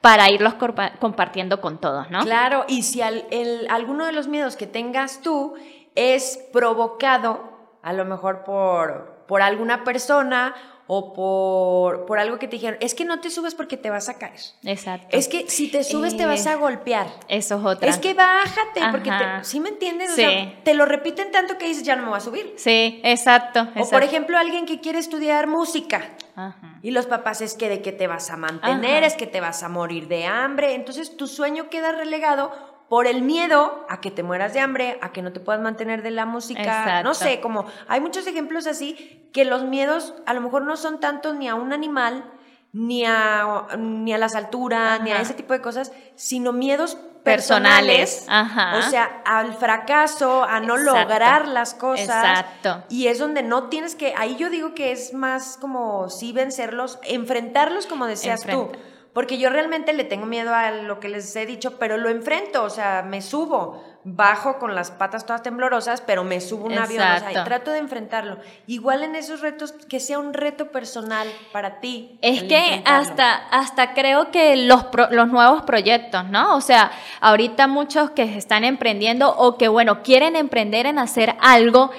[0.00, 0.54] para irlos
[1.00, 2.20] compartiendo con todos, ¿no?
[2.20, 5.54] Claro, y si al- el- alguno de los miedos que tengas tú
[5.96, 7.40] es provocado,
[7.82, 10.54] a lo mejor por, por alguna persona
[10.86, 14.08] o por, por algo que te dijeron, es que no te subes porque te vas
[14.08, 14.38] a caer.
[14.64, 15.08] Exacto.
[15.16, 17.06] Es que si te subes te vas Eh, a golpear.
[17.28, 17.88] Eso es otra.
[17.88, 20.12] Es que bájate, porque te, ¿sí me entiendes?
[20.12, 20.22] O Sí.
[20.22, 22.52] sea, te lo repiten tanto que dices, ya no me voy a subir.
[22.58, 23.66] Sí, exacto.
[23.76, 26.10] O por ejemplo, alguien que quiere estudiar música.
[26.36, 26.78] Ajá.
[26.82, 29.06] Y los papás es que de que te vas a mantener, Ajá.
[29.06, 30.74] es que te vas a morir de hambre.
[30.74, 32.52] Entonces tu sueño queda relegado
[32.94, 36.02] por el miedo a que te mueras de hambre, a que no te puedas mantener
[36.04, 36.60] de la música.
[36.60, 37.02] Exacto.
[37.02, 41.00] No sé, como hay muchos ejemplos así que los miedos a lo mejor no son
[41.00, 42.24] tanto ni a un animal,
[42.72, 48.26] ni a, ni a las alturas, ni a ese tipo de cosas, sino miedos Personales.
[48.26, 48.26] personales.
[48.28, 48.78] Ajá.
[48.78, 51.00] O sea, al fracaso, a no Exacto.
[51.00, 52.04] lograr las cosas.
[52.04, 52.84] Exacto.
[52.90, 57.00] Y es donde no tienes que, ahí yo digo que es más como sí vencerlos,
[57.02, 58.70] enfrentarlos como decías tú.
[59.14, 62.64] Porque yo realmente le tengo miedo a lo que les he dicho, pero lo enfrento,
[62.64, 67.00] o sea, me subo, bajo con las patas todas temblorosas, pero me subo un avión,
[67.02, 68.38] o sea, y trato de enfrentarlo.
[68.66, 72.18] Igual en esos retos, que sea un reto personal para ti.
[72.22, 76.56] Es que hasta, hasta creo que los, pro- los nuevos proyectos, ¿no?
[76.56, 81.92] O sea, ahorita muchos que están emprendiendo o que, bueno, quieren emprender en hacer algo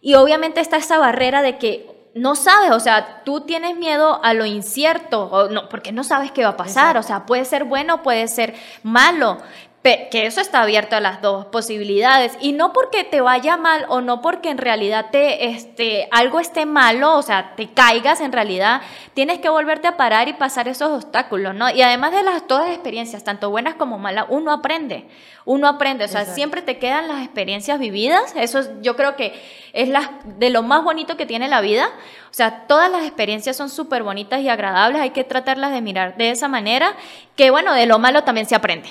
[0.00, 4.34] y obviamente está esa barrera de que no sabes, o sea, tú tienes miedo a
[4.34, 7.00] lo incierto, o no, porque no sabes qué va a pasar, Exacto.
[7.00, 9.38] o sea, puede ser bueno, puede ser malo,
[9.82, 14.00] que eso está abierto a las dos posibilidades y no porque te vaya mal o
[14.00, 18.80] no porque en realidad te este algo esté malo, o sea, te caigas en realidad,
[19.14, 21.68] tienes que volverte a parar y pasar esos obstáculos, ¿no?
[21.68, 25.08] Y además de las todas experiencias, tanto buenas como malas, uno aprende.
[25.44, 26.36] Uno aprende, o sea, Exacto.
[26.36, 29.34] siempre te quedan las experiencias vividas, eso es- yo creo que
[29.72, 31.86] es las de lo más bonito que tiene la vida.
[32.30, 36.16] O sea, todas las experiencias son súper bonitas y agradables, hay que tratarlas de mirar
[36.16, 36.94] de esa manera,
[37.34, 38.88] que bueno, de lo malo también se aprende.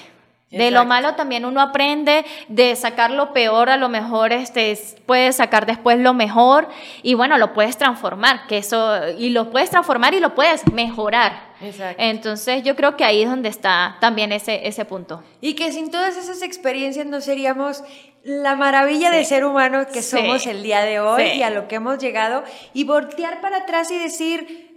[0.52, 5.38] De lo malo también uno aprende, de sacar lo peor, a lo mejor este, puedes
[5.38, 6.68] sacar después lo mejor
[7.04, 11.52] y bueno, lo puedes transformar, que eso, y lo puedes transformar y lo puedes mejorar.
[11.62, 11.96] Exacto.
[12.04, 15.24] Entonces yo creo que ahí es donde está también ese, ese punto.
[15.40, 17.84] Y que sin todas esas experiencias no seríamos
[18.24, 20.18] la maravilla de ser humano que Sí.
[20.18, 21.38] somos el día de hoy Sí.
[21.40, 24.71] y a lo que hemos llegado y voltear para atrás y decir,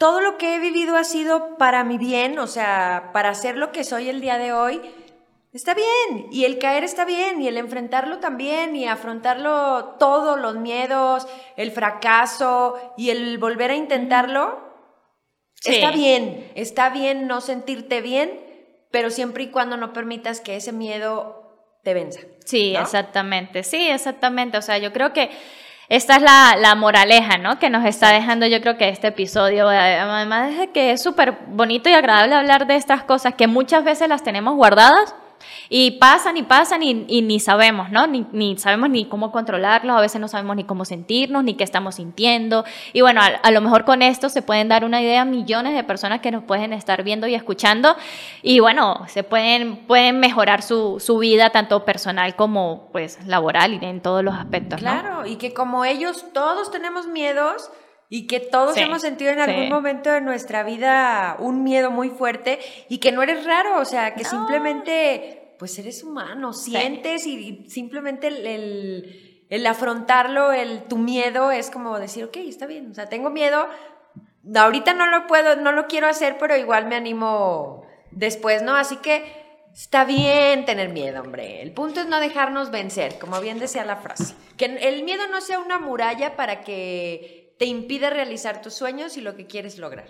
[0.00, 3.70] todo lo que he vivido ha sido para mi bien, o sea, para ser lo
[3.70, 4.80] que soy el día de hoy.
[5.52, 10.56] Está bien, y el caer está bien, y el enfrentarlo también, y afrontarlo todos los
[10.56, 14.70] miedos, el fracaso y el volver a intentarlo,
[15.62, 15.74] Sí.
[15.74, 18.40] Está bien, está bien no sentirte bien,
[18.90, 22.20] pero siempre y cuando no permitas que ese miedo te venza.
[22.46, 22.80] Sí, ¿no?
[22.80, 24.56] exactamente, sí, exactamente.
[24.56, 25.28] O sea, yo creo que
[25.90, 27.58] esta es la, la moraleja, ¿no?
[27.58, 31.90] Que nos está dejando, yo creo que este episodio, además de que es súper bonito
[31.90, 35.16] y agradable hablar de estas cosas que muchas veces las tenemos guardadas
[35.68, 38.06] y pasan y pasan y, ni sabemos, ¿no?
[38.06, 41.96] Ni, sabemos ni cómo controlarlos, a veces no sabemos ni cómo sentirnos, ni qué estamos
[41.96, 42.64] sintiendo.
[42.92, 45.84] Y bueno, a, lo mejor con esto se pueden dar una idea a millones de
[45.84, 47.96] personas que nos pueden estar viendo y escuchando.
[48.42, 53.84] Y bueno, se pueden, pueden mejorar su, su vida, tanto personal como pues laboral y
[53.84, 54.80] en todos los aspectos.
[54.80, 57.70] Claro, y que como ellos todos tenemos miedos
[58.10, 59.70] y que todos Sí, hemos sentido en algún sí.
[59.70, 62.58] momento de nuestra vida un miedo muy fuerte
[62.90, 67.70] y que no eres raro, o sea, que simplemente pues eres humano, sientes y, y
[67.70, 72.94] simplemente el, el- el afrontarlo, el tu miedo es como decir, ok, está bien, o
[72.94, 73.66] sea, tengo miedo,
[74.54, 78.76] ahorita no lo puedo, no lo quiero hacer, pero igual me animo después, ¿no?
[78.76, 79.24] Así que
[79.74, 81.62] está bien tener miedo, hombre.
[81.62, 84.34] El punto es no dejarnos vencer, como bien decía la frase.
[84.56, 89.20] Que el miedo no sea una muralla para que te impida realizar tus sueños y
[89.20, 90.08] lo que quieres lograr.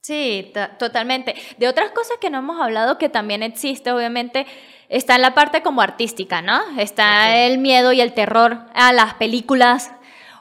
[0.00, 1.34] Sí, to- totalmente.
[1.58, 4.46] De otras cosas que no hemos hablado que también existe, obviamente,
[4.88, 6.60] está en la parte como artística, ¿no?
[6.78, 9.90] Está el miedo y el terror a las películas,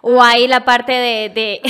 [0.04, 1.30] o hay la parte de...
[1.30, 1.62] de...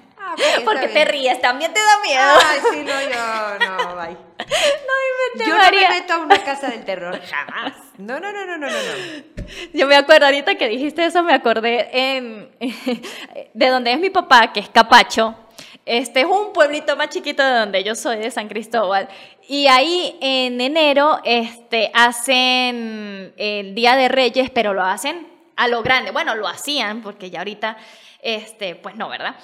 [0.58, 1.08] Ok, ¿Por está qué te bien.
[1.08, 1.40] ríes?
[1.40, 2.38] También te da miedo.
[2.46, 4.16] Ay, sí, no, yo, no, bye.
[4.38, 7.72] inventes, Yo no me meto a una casa del terror, jamás.
[7.98, 8.76] No, no, no, no, no, no.
[8.76, 9.44] no.
[9.72, 12.50] Yo me acuerdo, ahorita que dijiste eso, me acordé en,
[13.54, 15.34] de donde es mi papá, que es Capacho.
[15.84, 19.08] Este es un pueblito más chiquito de donde yo soy, de San Cristóbal.
[19.48, 25.82] Y ahí en enero este, hacen el Día de Reyes, pero lo hacen a lo
[25.82, 26.10] grande.
[26.10, 27.78] Bueno, lo hacían, porque ya ahorita,
[28.20, 29.36] este, pues no, ¿verdad?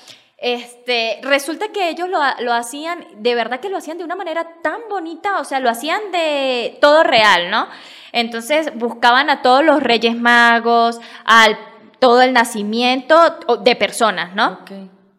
[0.46, 4.46] Este, resulta que ellos lo, lo hacían, de verdad que lo hacían de una manera
[4.62, 7.66] tan bonita, o sea, lo hacían de todo real, ¿no?
[8.12, 11.56] Entonces buscaban a todos los reyes magos, al
[11.98, 13.16] todo el nacimiento
[13.62, 14.58] de personas, ¿no?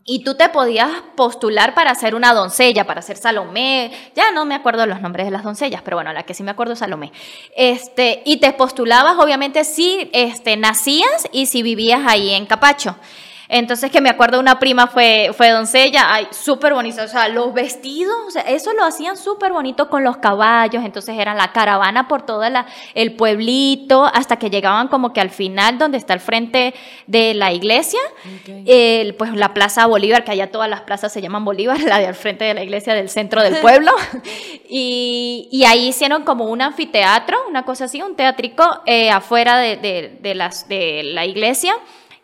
[0.04, 3.92] Y tú te podías postular para ser una doncella, para ser Salomé.
[4.16, 6.52] Ya no me acuerdo los nombres de las doncellas, pero bueno, la que sí me
[6.52, 7.12] acuerdo es Salomé.
[7.56, 12.96] Este, y te postulabas, obviamente, si este, nacías y si vivías ahí en Capacho.
[13.50, 17.54] Entonces, que me acuerdo, una prima fue, fue doncella, ay, súper bonita, o sea, los
[17.54, 22.08] vestidos, o sea, eso lo hacían súper bonito con los caballos, entonces era la caravana
[22.08, 26.20] por todo la, el pueblito, hasta que llegaban como que al final, donde está el
[26.20, 26.74] frente
[27.08, 28.00] de la iglesia,
[28.42, 28.64] Ok.
[28.66, 32.08] el, pues la Plaza Bolívar, que allá todas las plazas se llaman Bolívar, la de
[32.08, 33.92] al frente de la iglesia del centro del pueblo.
[34.68, 39.78] y, y ahí hicieron como un anfiteatro, una cosa así, un teatrico eh, afuera de,
[39.78, 41.76] de- de las, de la iglesia.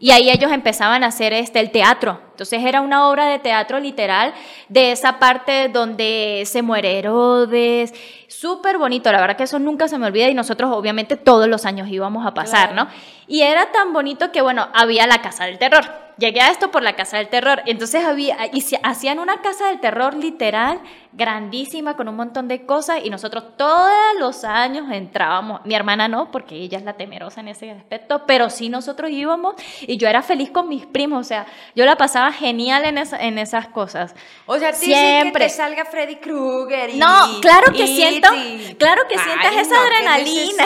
[0.01, 2.19] Y ahí ellos empezaban a hacer este, el teatro.
[2.31, 4.33] Entonces era una obra de teatro literal
[4.67, 7.93] de esa parte donde se muere Herodes.
[8.27, 11.65] Súper bonito, la verdad que eso nunca se me olvida y nosotros obviamente todos los
[11.67, 12.89] años íbamos a pasar, Claro.
[12.89, 12.91] ¿no?
[13.27, 15.85] Y era tan bonito que, bueno, había la Casa del Terror.
[16.21, 17.63] Llegué a esto por la Casa del Terror.
[17.65, 20.79] Entonces había, y se- hacían una Casa del Terror literal,
[21.13, 25.61] grandísima, con un montón de cosas, y nosotros todos los años entrábamos.
[25.65, 29.55] Mi hermana no, porque ella es la temerosa en ese aspecto, pero sí nosotros íbamos,
[29.81, 33.17] y yo era feliz con mis primos, o sea, yo la pasaba genial en, esa-
[33.19, 34.13] en esas cosas.
[34.45, 35.45] O sea, Siempre.
[35.45, 36.97] que te salga Freddy Krueger y...
[36.99, 40.63] No, claro que y- siento- y- claro que sientas esa no, qué adrenalina.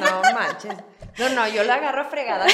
[0.00, 0.74] No manches.
[1.18, 2.46] No, no, yo la agarro fregada.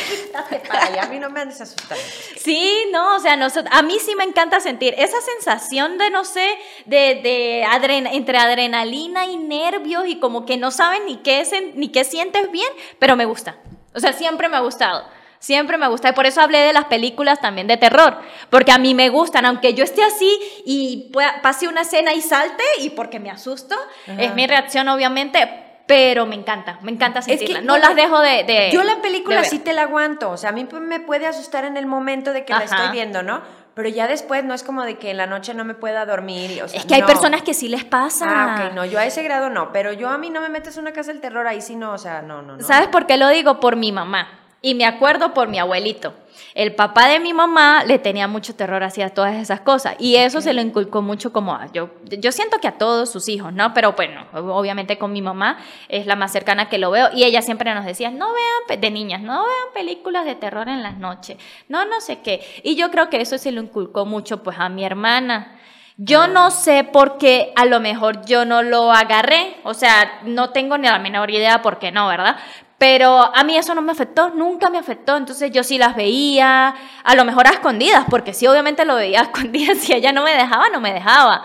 [0.69, 2.03] Para allá, a mí no me andes asustando.
[2.37, 3.39] Sí, no, o sea,
[3.71, 6.49] a mí sí me encanta sentir esa sensación de, no sé,
[6.87, 11.89] de, de adren- entre adrenalina y nervios y como que no saben ni qué, ni
[11.89, 13.57] qué sientes bien, pero me gusta.
[13.95, 15.07] O sea, siempre me ha gustado.
[15.39, 18.79] Siempre me gusta y por eso hablé de las películas también de terror, porque a
[18.79, 23.21] mí me gustan, aunque yo esté así y pase una escena y salte y porque
[23.21, 23.77] me asusto,
[24.09, 24.23] Ajá.
[24.23, 25.47] es mi reacción obviamente,
[25.87, 27.61] pero me encanta, me encanta que, sentirla.
[27.61, 30.51] no porque las dejo de, de- Yo la película sí te la aguanto, o sea,
[30.51, 33.43] a mí me puede asustar en el momento de que la estoy viendo, ¿no?
[33.75, 36.63] Pero ya después no es como de que en la noche no me pueda dormir.
[36.63, 37.09] o sea, Es que hay no.
[37.09, 38.27] personas que sí les pasa.
[38.29, 40.77] Ah, ok, no, yo a ese grado no, pero yo a mí no me metes
[40.77, 42.63] en una casa del terror, ahí sí no, o sea, no, no, no.
[42.65, 43.59] ¿Sabes por qué lo digo?
[43.59, 44.29] Por mi mamá.
[44.65, 46.15] Y me acuerdo por mi abuelito.
[46.55, 49.95] El papá de mi mamá le tenía mucho terror hacia todas esas cosas.
[49.99, 53.29] Y eso se lo inculcó mucho como a, yo, yo siento que a todos sus
[53.29, 53.75] hijos, ¿no?
[53.75, 55.59] Pero bueno, obviamente con mi mamá
[55.91, 57.11] es la más cercana que lo veo.
[57.13, 60.83] Y ella siempre nos decía, no vean, de niñas, no vean películas de terror en
[60.83, 61.37] las noches.
[61.69, 62.41] No, no sé qué.
[62.63, 65.61] Y yo creo que eso se lo inculcó mucho pues a mi hermana.
[65.97, 70.51] Yo no sé por qué a lo mejor yo no lo agarré, o sea, no
[70.51, 72.37] tengo ni la menor idea por qué no, ¿verdad?
[72.79, 76.75] Pero a mí eso no me afectó, nunca me afectó, entonces yo sí las veía,
[77.05, 80.23] a lo mejor a escondidas, porque sí, obviamente lo veía a escondidas, si ella no
[80.23, 81.45] me dejaba, no me dejaba.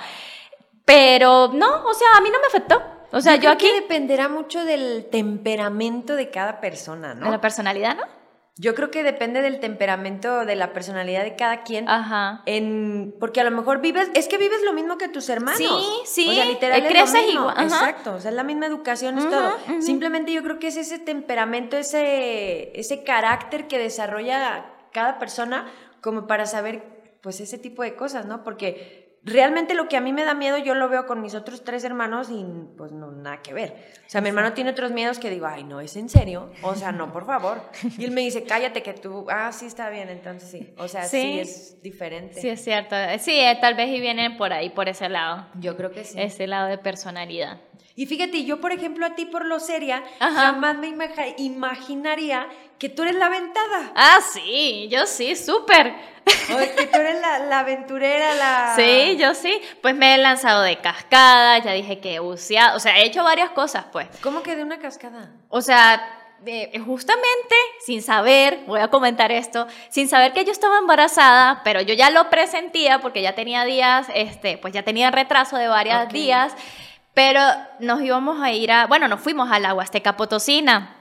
[0.86, 2.82] Pero no, o sea, a mí no me afectó.
[3.12, 7.26] O sea, yo, creo aquí, que dependerá mucho del temperamento de cada persona, ¿no?
[7.26, 8.19] de la personalidad, ¿no?
[8.58, 11.88] Yo creo que depende del temperamento, de la personalidad de cada quien.
[11.88, 12.42] Ajá.
[12.46, 15.58] En, porque a lo mejor vives, es que vives lo mismo que tus hermanos.
[15.58, 15.70] Sí,
[16.06, 17.42] sí, O sea, literal es lo creces mismo.
[17.42, 17.64] igual, ajá.
[17.66, 19.54] Exacto, o sea, es la misma educación, es todo.
[19.80, 26.28] Simplemente yo creo que es ese temperamento, ese, ese carácter que desarrolla cada persona como
[26.28, 26.84] para saber,
[27.22, 28.44] pues, ese tipo de cosas, ¿no?
[28.44, 31.64] Porque realmente lo que a mí me da miedo yo lo veo con mis otros
[31.64, 32.46] tres hermanos y
[32.78, 33.74] pues no, nada que ver.
[34.06, 36.52] O sea, mi hermano tiene otros miedos que digo, ay, no, ¿es en serio?
[36.64, 37.62] O sea, no, por favor.
[37.98, 40.74] Y él me dice, cállate que tú, ah, sí está bien, entonces sí.
[40.78, 41.40] O sea, sí, Sí.
[41.40, 42.42] es diferente.
[42.42, 42.96] Sí, es cierto.
[43.20, 45.48] Sí, eh, tal vez y vienen por ahí, por ese lado.
[45.60, 46.20] Yo creo que sí.
[46.20, 47.60] Ese lado de personalidad.
[47.96, 50.42] Y fíjate, yo por ejemplo a ti por lo seria, Ajá.
[50.42, 53.92] jamás me imag- imaginaría que tú eres la aventada.
[53.96, 55.94] Ah, sí, yo sí, súper.
[56.54, 58.74] O que tú eres la, la aventurera, la...
[58.78, 59.60] Sí, yo sí.
[59.82, 63.24] Pues me he lanzado de cascada, ya dije que he buceado, o sea, he hecho
[63.24, 64.08] varias cosas, pues.
[64.22, 65.32] ¿Cómo que de una cascada?
[65.50, 66.02] O sea,
[66.42, 71.82] de- justamente sin saber, voy a comentar esto, sin saber que yo estaba embarazada, pero
[71.82, 76.04] yo ya lo presentía porque ya tenía días, este, pues ya tenía retraso de varios
[76.06, 76.12] Ok.
[76.12, 76.54] días,
[77.20, 77.42] pero
[77.80, 80.99] nos íbamos a ir a, bueno, nos fuimos a la Huasteca Potosina.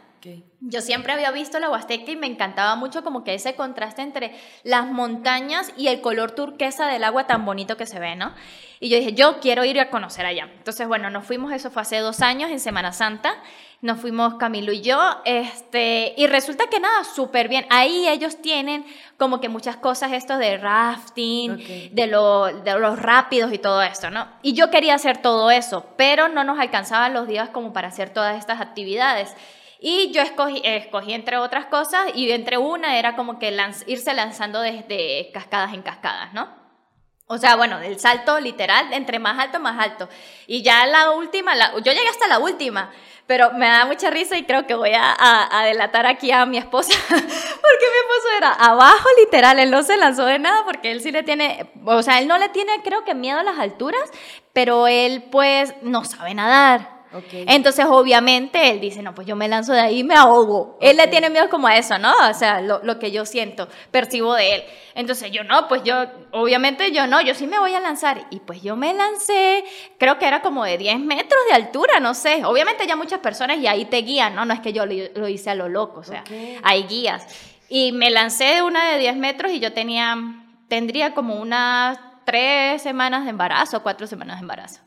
[0.61, 4.35] Yo siempre había visto la Huasteca y me encantaba mucho como que ese contraste entre
[4.65, 8.35] las montañas y el color turquesa del agua tan bonito que se ve, ¿no?
[8.81, 10.45] Y yo dije, yo quiero ir a conocer allá.
[10.57, 13.35] Entonces, bueno, nos fuimos, eso fue hace dos años, en Semana Santa.
[13.81, 17.65] Nos fuimos Camilo y yo, este, y resulta que nada, súper bien.
[17.71, 18.85] Ahí ellos tienen
[19.17, 21.59] como que muchas cosas, estos de rafting,
[21.93, 24.27] de, lo- de los rápidos y todo esto, ¿no?
[24.43, 28.11] Y yo quería hacer todo eso, pero no nos alcanzaban los días como para hacer
[28.11, 29.33] todas estas actividades.
[29.81, 34.13] Y yo escogí, escogí entre otras cosas y entre una era como que lanz- irse
[34.13, 36.49] lanzando desde cascadas en cascadas, ¿no?
[37.31, 40.09] O sea, bueno, del salto literal, entre más alto, más alto.
[40.47, 42.91] Y ya la última, la- yo llegué hasta la última,
[43.27, 46.47] pero me da mucha risa y creo que voy a, a- a delatar aquí a
[46.47, 50.91] mi esposa, porque mi esposo era abajo literal, él no se lanzó de nada porque
[50.91, 53.59] él sí le tiene, o sea, él no le tiene creo que miedo a las
[53.59, 54.11] alturas,
[54.55, 56.98] pero él pues no sabe nadar.
[57.33, 60.79] Entonces, obviamente, él dice, no, pues yo me lanzo de ahí y me ahogo.
[60.81, 62.13] Él le tiene miedo como a eso, ¿no?
[62.31, 64.65] O sea, lo, lo que yo siento, percibo de él.
[64.95, 65.95] Entonces, yo no, pues yo,
[66.33, 68.27] obviamente yo no, yo sí me voy a lanzar.
[68.31, 69.65] Y pues yo me lancé,
[69.99, 72.45] creo que era como de 10 metros de altura, no sé.
[72.45, 74.45] Obviamente ya muchas personas y ahí te guían, ¿no?
[74.45, 76.25] No es que yo lo, lo hice a lo loco, o sea,
[76.63, 77.27] hay guías.
[77.69, 80.17] Y me lancé de una de 10 metros y yo tenía,
[80.69, 84.81] tendría como unas tres semanas de embarazo, cuatro semanas de embarazo.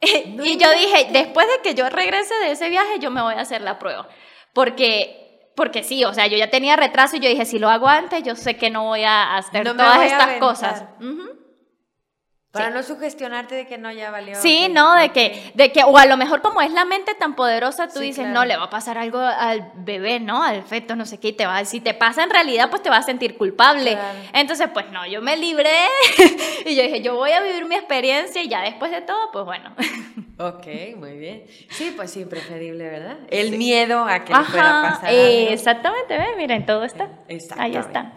[0.28, 3.34] No y yo dije, después de que yo regrese de ese viaje, yo me voy
[3.34, 4.08] a hacer la prueba.
[4.52, 7.88] Porque, porque sí, o sea, yo ya tenía retraso y yo dije, si lo hago
[7.88, 10.38] antes, yo sé que no voy a hacer No todas estas aventar.
[10.40, 10.84] cosas.
[12.52, 12.74] Para Sí.
[12.74, 14.34] no sugestionarte de que no ya valió.
[14.34, 17.36] Sí, no, de que, de que, o a lo mejor como es la mente tan
[17.36, 18.34] poderosa, tú Sí, dices, claro.
[18.40, 20.42] no, le va a pasar algo al bebé, ¿no?
[20.42, 22.90] Al feto, no sé qué, y te va, si te pasa en realidad, pues te
[22.90, 23.92] vas a sentir culpable.
[23.92, 24.18] Claro.
[24.32, 25.70] Entonces, pues no, yo me libré
[26.66, 29.44] y yo dije, yo voy a vivir mi experiencia y ya después de todo, pues
[29.44, 29.74] bueno.
[30.42, 31.44] Ok, muy bien.
[31.68, 33.18] Sí, pues sí, preferible, ¿verdad?
[33.28, 35.10] El miedo a que le pueda Ajá, pasar.
[35.10, 35.22] algo.
[35.50, 36.28] exactamente, ¿ves?
[36.38, 37.10] Miren, todo está.
[37.58, 38.14] Ahí está.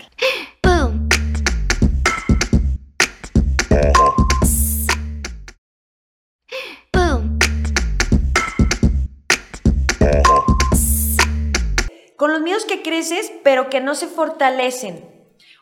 [12.27, 15.12] Con que creces, pero que no se fortalecen.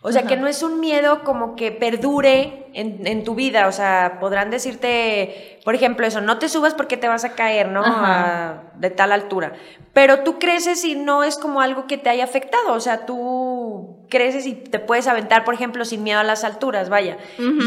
[0.03, 3.67] O sea, que no es un miedo como que perdure en, en, tu vida.
[3.67, 7.67] O sea, podrán decirte, por ejemplo, eso, no te subas porque te vas a caer,
[7.69, 7.83] ¿no?
[7.85, 9.53] A- de tal altura.
[9.93, 12.73] Pero tú creces y no es como algo que te haya afectado.
[12.73, 16.89] O sea, tú creces y te puedes aventar, por ejemplo, sin miedo a las alturas,
[16.89, 17.17] vaya.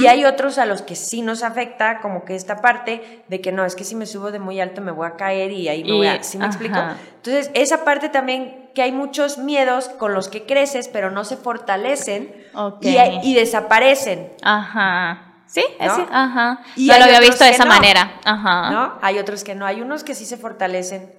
[0.02, 3.52] Y hay otros a los que sí nos afecta, como que esta parte de que
[3.52, 5.84] no, es que si me subo de muy alto me voy a caer y ahí
[5.84, 6.16] me voy a...
[6.16, 6.74] Y- ¿Sí me explico?
[7.16, 11.36] Entonces, esa parte también que hay muchos miedos con los que creces, pero no se
[11.36, 12.34] fortalecen
[12.80, 15.30] y, y desaparecen, Ajá.
[15.46, 16.06] Sí, ¿No?
[16.10, 16.64] ajá.
[16.74, 17.70] Y no hay lo había visto de esa no.
[17.74, 18.18] manera.
[18.24, 18.70] Ajá.
[18.70, 18.98] ¿no?
[19.02, 21.12] Hay otros que no, hay unos que sí se fortalecen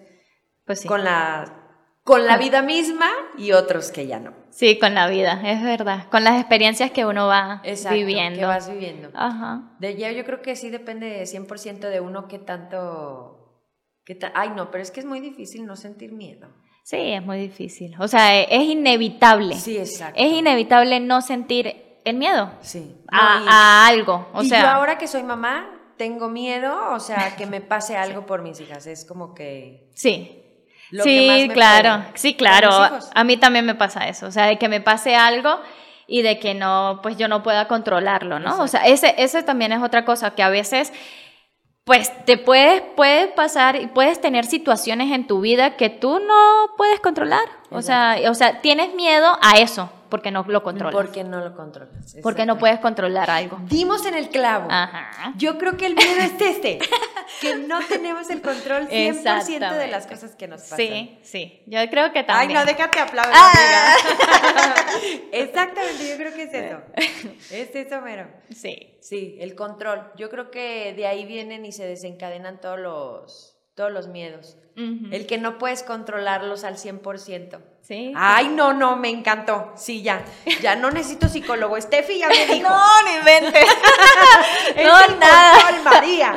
[0.66, 0.88] Pues sí.
[0.88, 1.62] con la
[2.04, 4.34] con la vida misma y otros que ya no.
[4.52, 6.08] Sí, con la vida, es verdad.
[6.12, 8.40] Con las experiencias que uno va Exacto, viviendo.
[8.40, 9.10] que vas viviendo.
[9.16, 9.62] Ajá.
[9.80, 13.64] De ya yo creo que sí depende 100% de uno que tanto
[14.06, 16.48] que ta- Ay, no, pero es que es muy difícil no sentir miedo.
[16.88, 17.96] Sí, es muy difícil.
[18.00, 19.56] O sea, e- es inevitable.
[19.56, 20.14] Sí, exacto.
[20.22, 21.76] Es inevitable no sentir
[22.06, 22.96] el miedo Sí.
[23.12, 24.30] a, No, y- a algo.
[24.34, 25.68] O y sea, yo ahora que soy mamá,
[25.98, 28.86] tengo miedo, o sea, que me pase algo por mis hijas.
[28.86, 29.90] Es como que.
[29.96, 30.44] sí.
[30.92, 32.04] lo que más Sí, me claro.
[32.04, 32.18] puede.
[32.20, 32.70] Sí, claro.
[33.16, 34.28] A mí también me pasa eso.
[34.28, 35.60] O sea, de que me pase algo
[36.06, 38.62] y de que no, pues yo no pueda controlarlo, ¿no?
[38.62, 40.94] O sea, ese, ese también es otra cosa que a veces,
[41.86, 46.76] pues te puedes, puede pasar y puedes tener situaciones en tu vida que tú no
[46.78, 47.48] puedes controlar.
[47.70, 50.94] O sea, o sea, tienes miedo a eso porque no lo controlas.
[50.96, 52.16] Porque no lo controlas.
[52.22, 53.60] porque no puedes controlar algo.
[53.64, 54.68] Dimos en el clavo.
[54.70, 55.34] Ajá.
[55.38, 56.80] Yo creo que el miedo es este,
[57.42, 60.78] que no tenemos el control 100% de las cosas que nos pasan.
[60.78, 61.64] Sí, sí.
[61.66, 62.54] Yo creo que Ay, también.
[62.60, 63.96] no, déjate aplaudir, Ah.
[65.32, 66.82] Exactamente, yo creo que es eso.
[67.52, 68.28] Es eso, mero.
[68.54, 68.98] Sí.
[69.02, 70.12] Sí, el control.
[70.18, 74.58] Yo creo que de ahí vienen y se desencadenan todos los, todos los miedos.
[74.78, 77.60] El que no puedes controlarlos al 100%.
[77.82, 78.12] Sí.
[78.16, 79.72] Ay, no, no, me encantó.
[79.78, 80.26] Sí, ya.
[80.62, 81.80] Ya no necesito psicólogo.
[81.80, 82.68] Steffi ya me dijo.
[82.68, 83.66] no inventes.
[84.76, 85.82] Es no, nada.
[85.84, 86.36] María.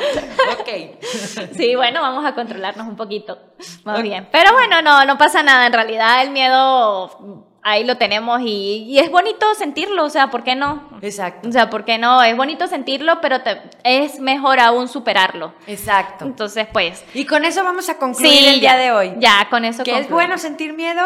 [0.53, 1.49] Ok.
[1.57, 3.37] Sí, bueno, vamos a controlarnos un poquito.
[3.83, 4.29] Más bien.
[4.31, 5.65] Pero bueno, no, no pasa nada.
[5.67, 10.03] En realidad el miedo ahí lo tenemos y, y es bonito sentirlo.
[10.05, 10.89] O sea, ¿por qué no?
[11.01, 11.47] Exacto.
[11.49, 12.21] O sea, ¿por qué no?
[12.23, 15.53] Es bonito sentirlo, pero te- es mejor aún superarlo.
[15.67, 16.25] Exacto.
[16.25, 17.03] Entonces, pues.
[17.13, 19.13] Y con eso vamos a concluir Sí, el día ya, de hoy.
[19.17, 21.01] Ya, con eso Que es bueno sentir miedo.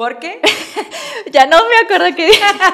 [0.00, 0.40] ¿Por qué?
[1.30, 2.30] Ya no me acuerdo qué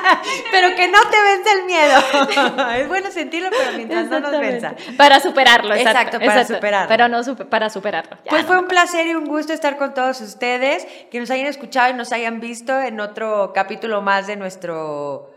[0.52, 2.70] pero que no te vence el miedo.
[2.76, 4.76] es bueno sentirlo, pero mientras no nos venza.
[4.96, 6.18] Para superarlo, exacto.
[6.18, 6.88] Exacto, para superarlo.
[6.88, 8.16] Pero no supe- para superarlo.
[8.24, 8.48] ya, Pues no.
[8.48, 11.94] fue un placer y un gusto estar con todos ustedes, que nos hayan escuchado y
[11.94, 15.34] nos hayan visto en otro capítulo más de nuestro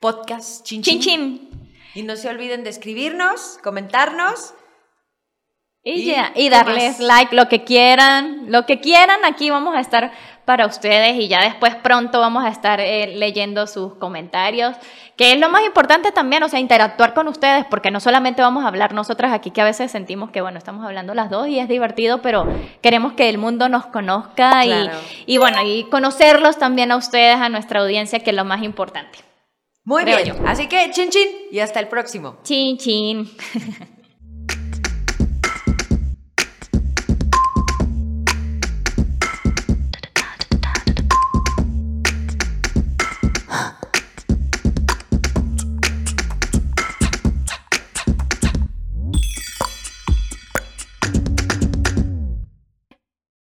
[0.00, 1.50] podcast Chin Chin Chin.
[1.50, 1.70] chin.
[1.94, 4.54] Y no se olviden de escribirnos, comentarnos.
[5.82, 7.00] Y, ¿Y ya, y darles más?
[7.00, 10.12] like, lo que quieran, lo que quieran, aquí vamos a estar
[10.44, 14.76] para ustedes y ya después pronto vamos a estar eh, leyendo sus comentarios,
[15.16, 18.64] que es lo más importante también, o sea, interactuar con ustedes, porque no solamente vamos
[18.64, 21.58] a hablar nosotras aquí, que a veces sentimos que, bueno, estamos hablando las dos y
[21.58, 22.46] es divertido, pero
[22.82, 24.98] queremos que el mundo nos conozca Claro.
[25.26, 28.62] y, y bueno, y conocerlos también a ustedes, a nuestra audiencia, que es lo más
[28.62, 29.18] importante.
[29.84, 30.46] Muy bien.
[30.46, 32.36] Así que chin chin y hasta el próximo.
[32.44, 33.30] Chin, chin.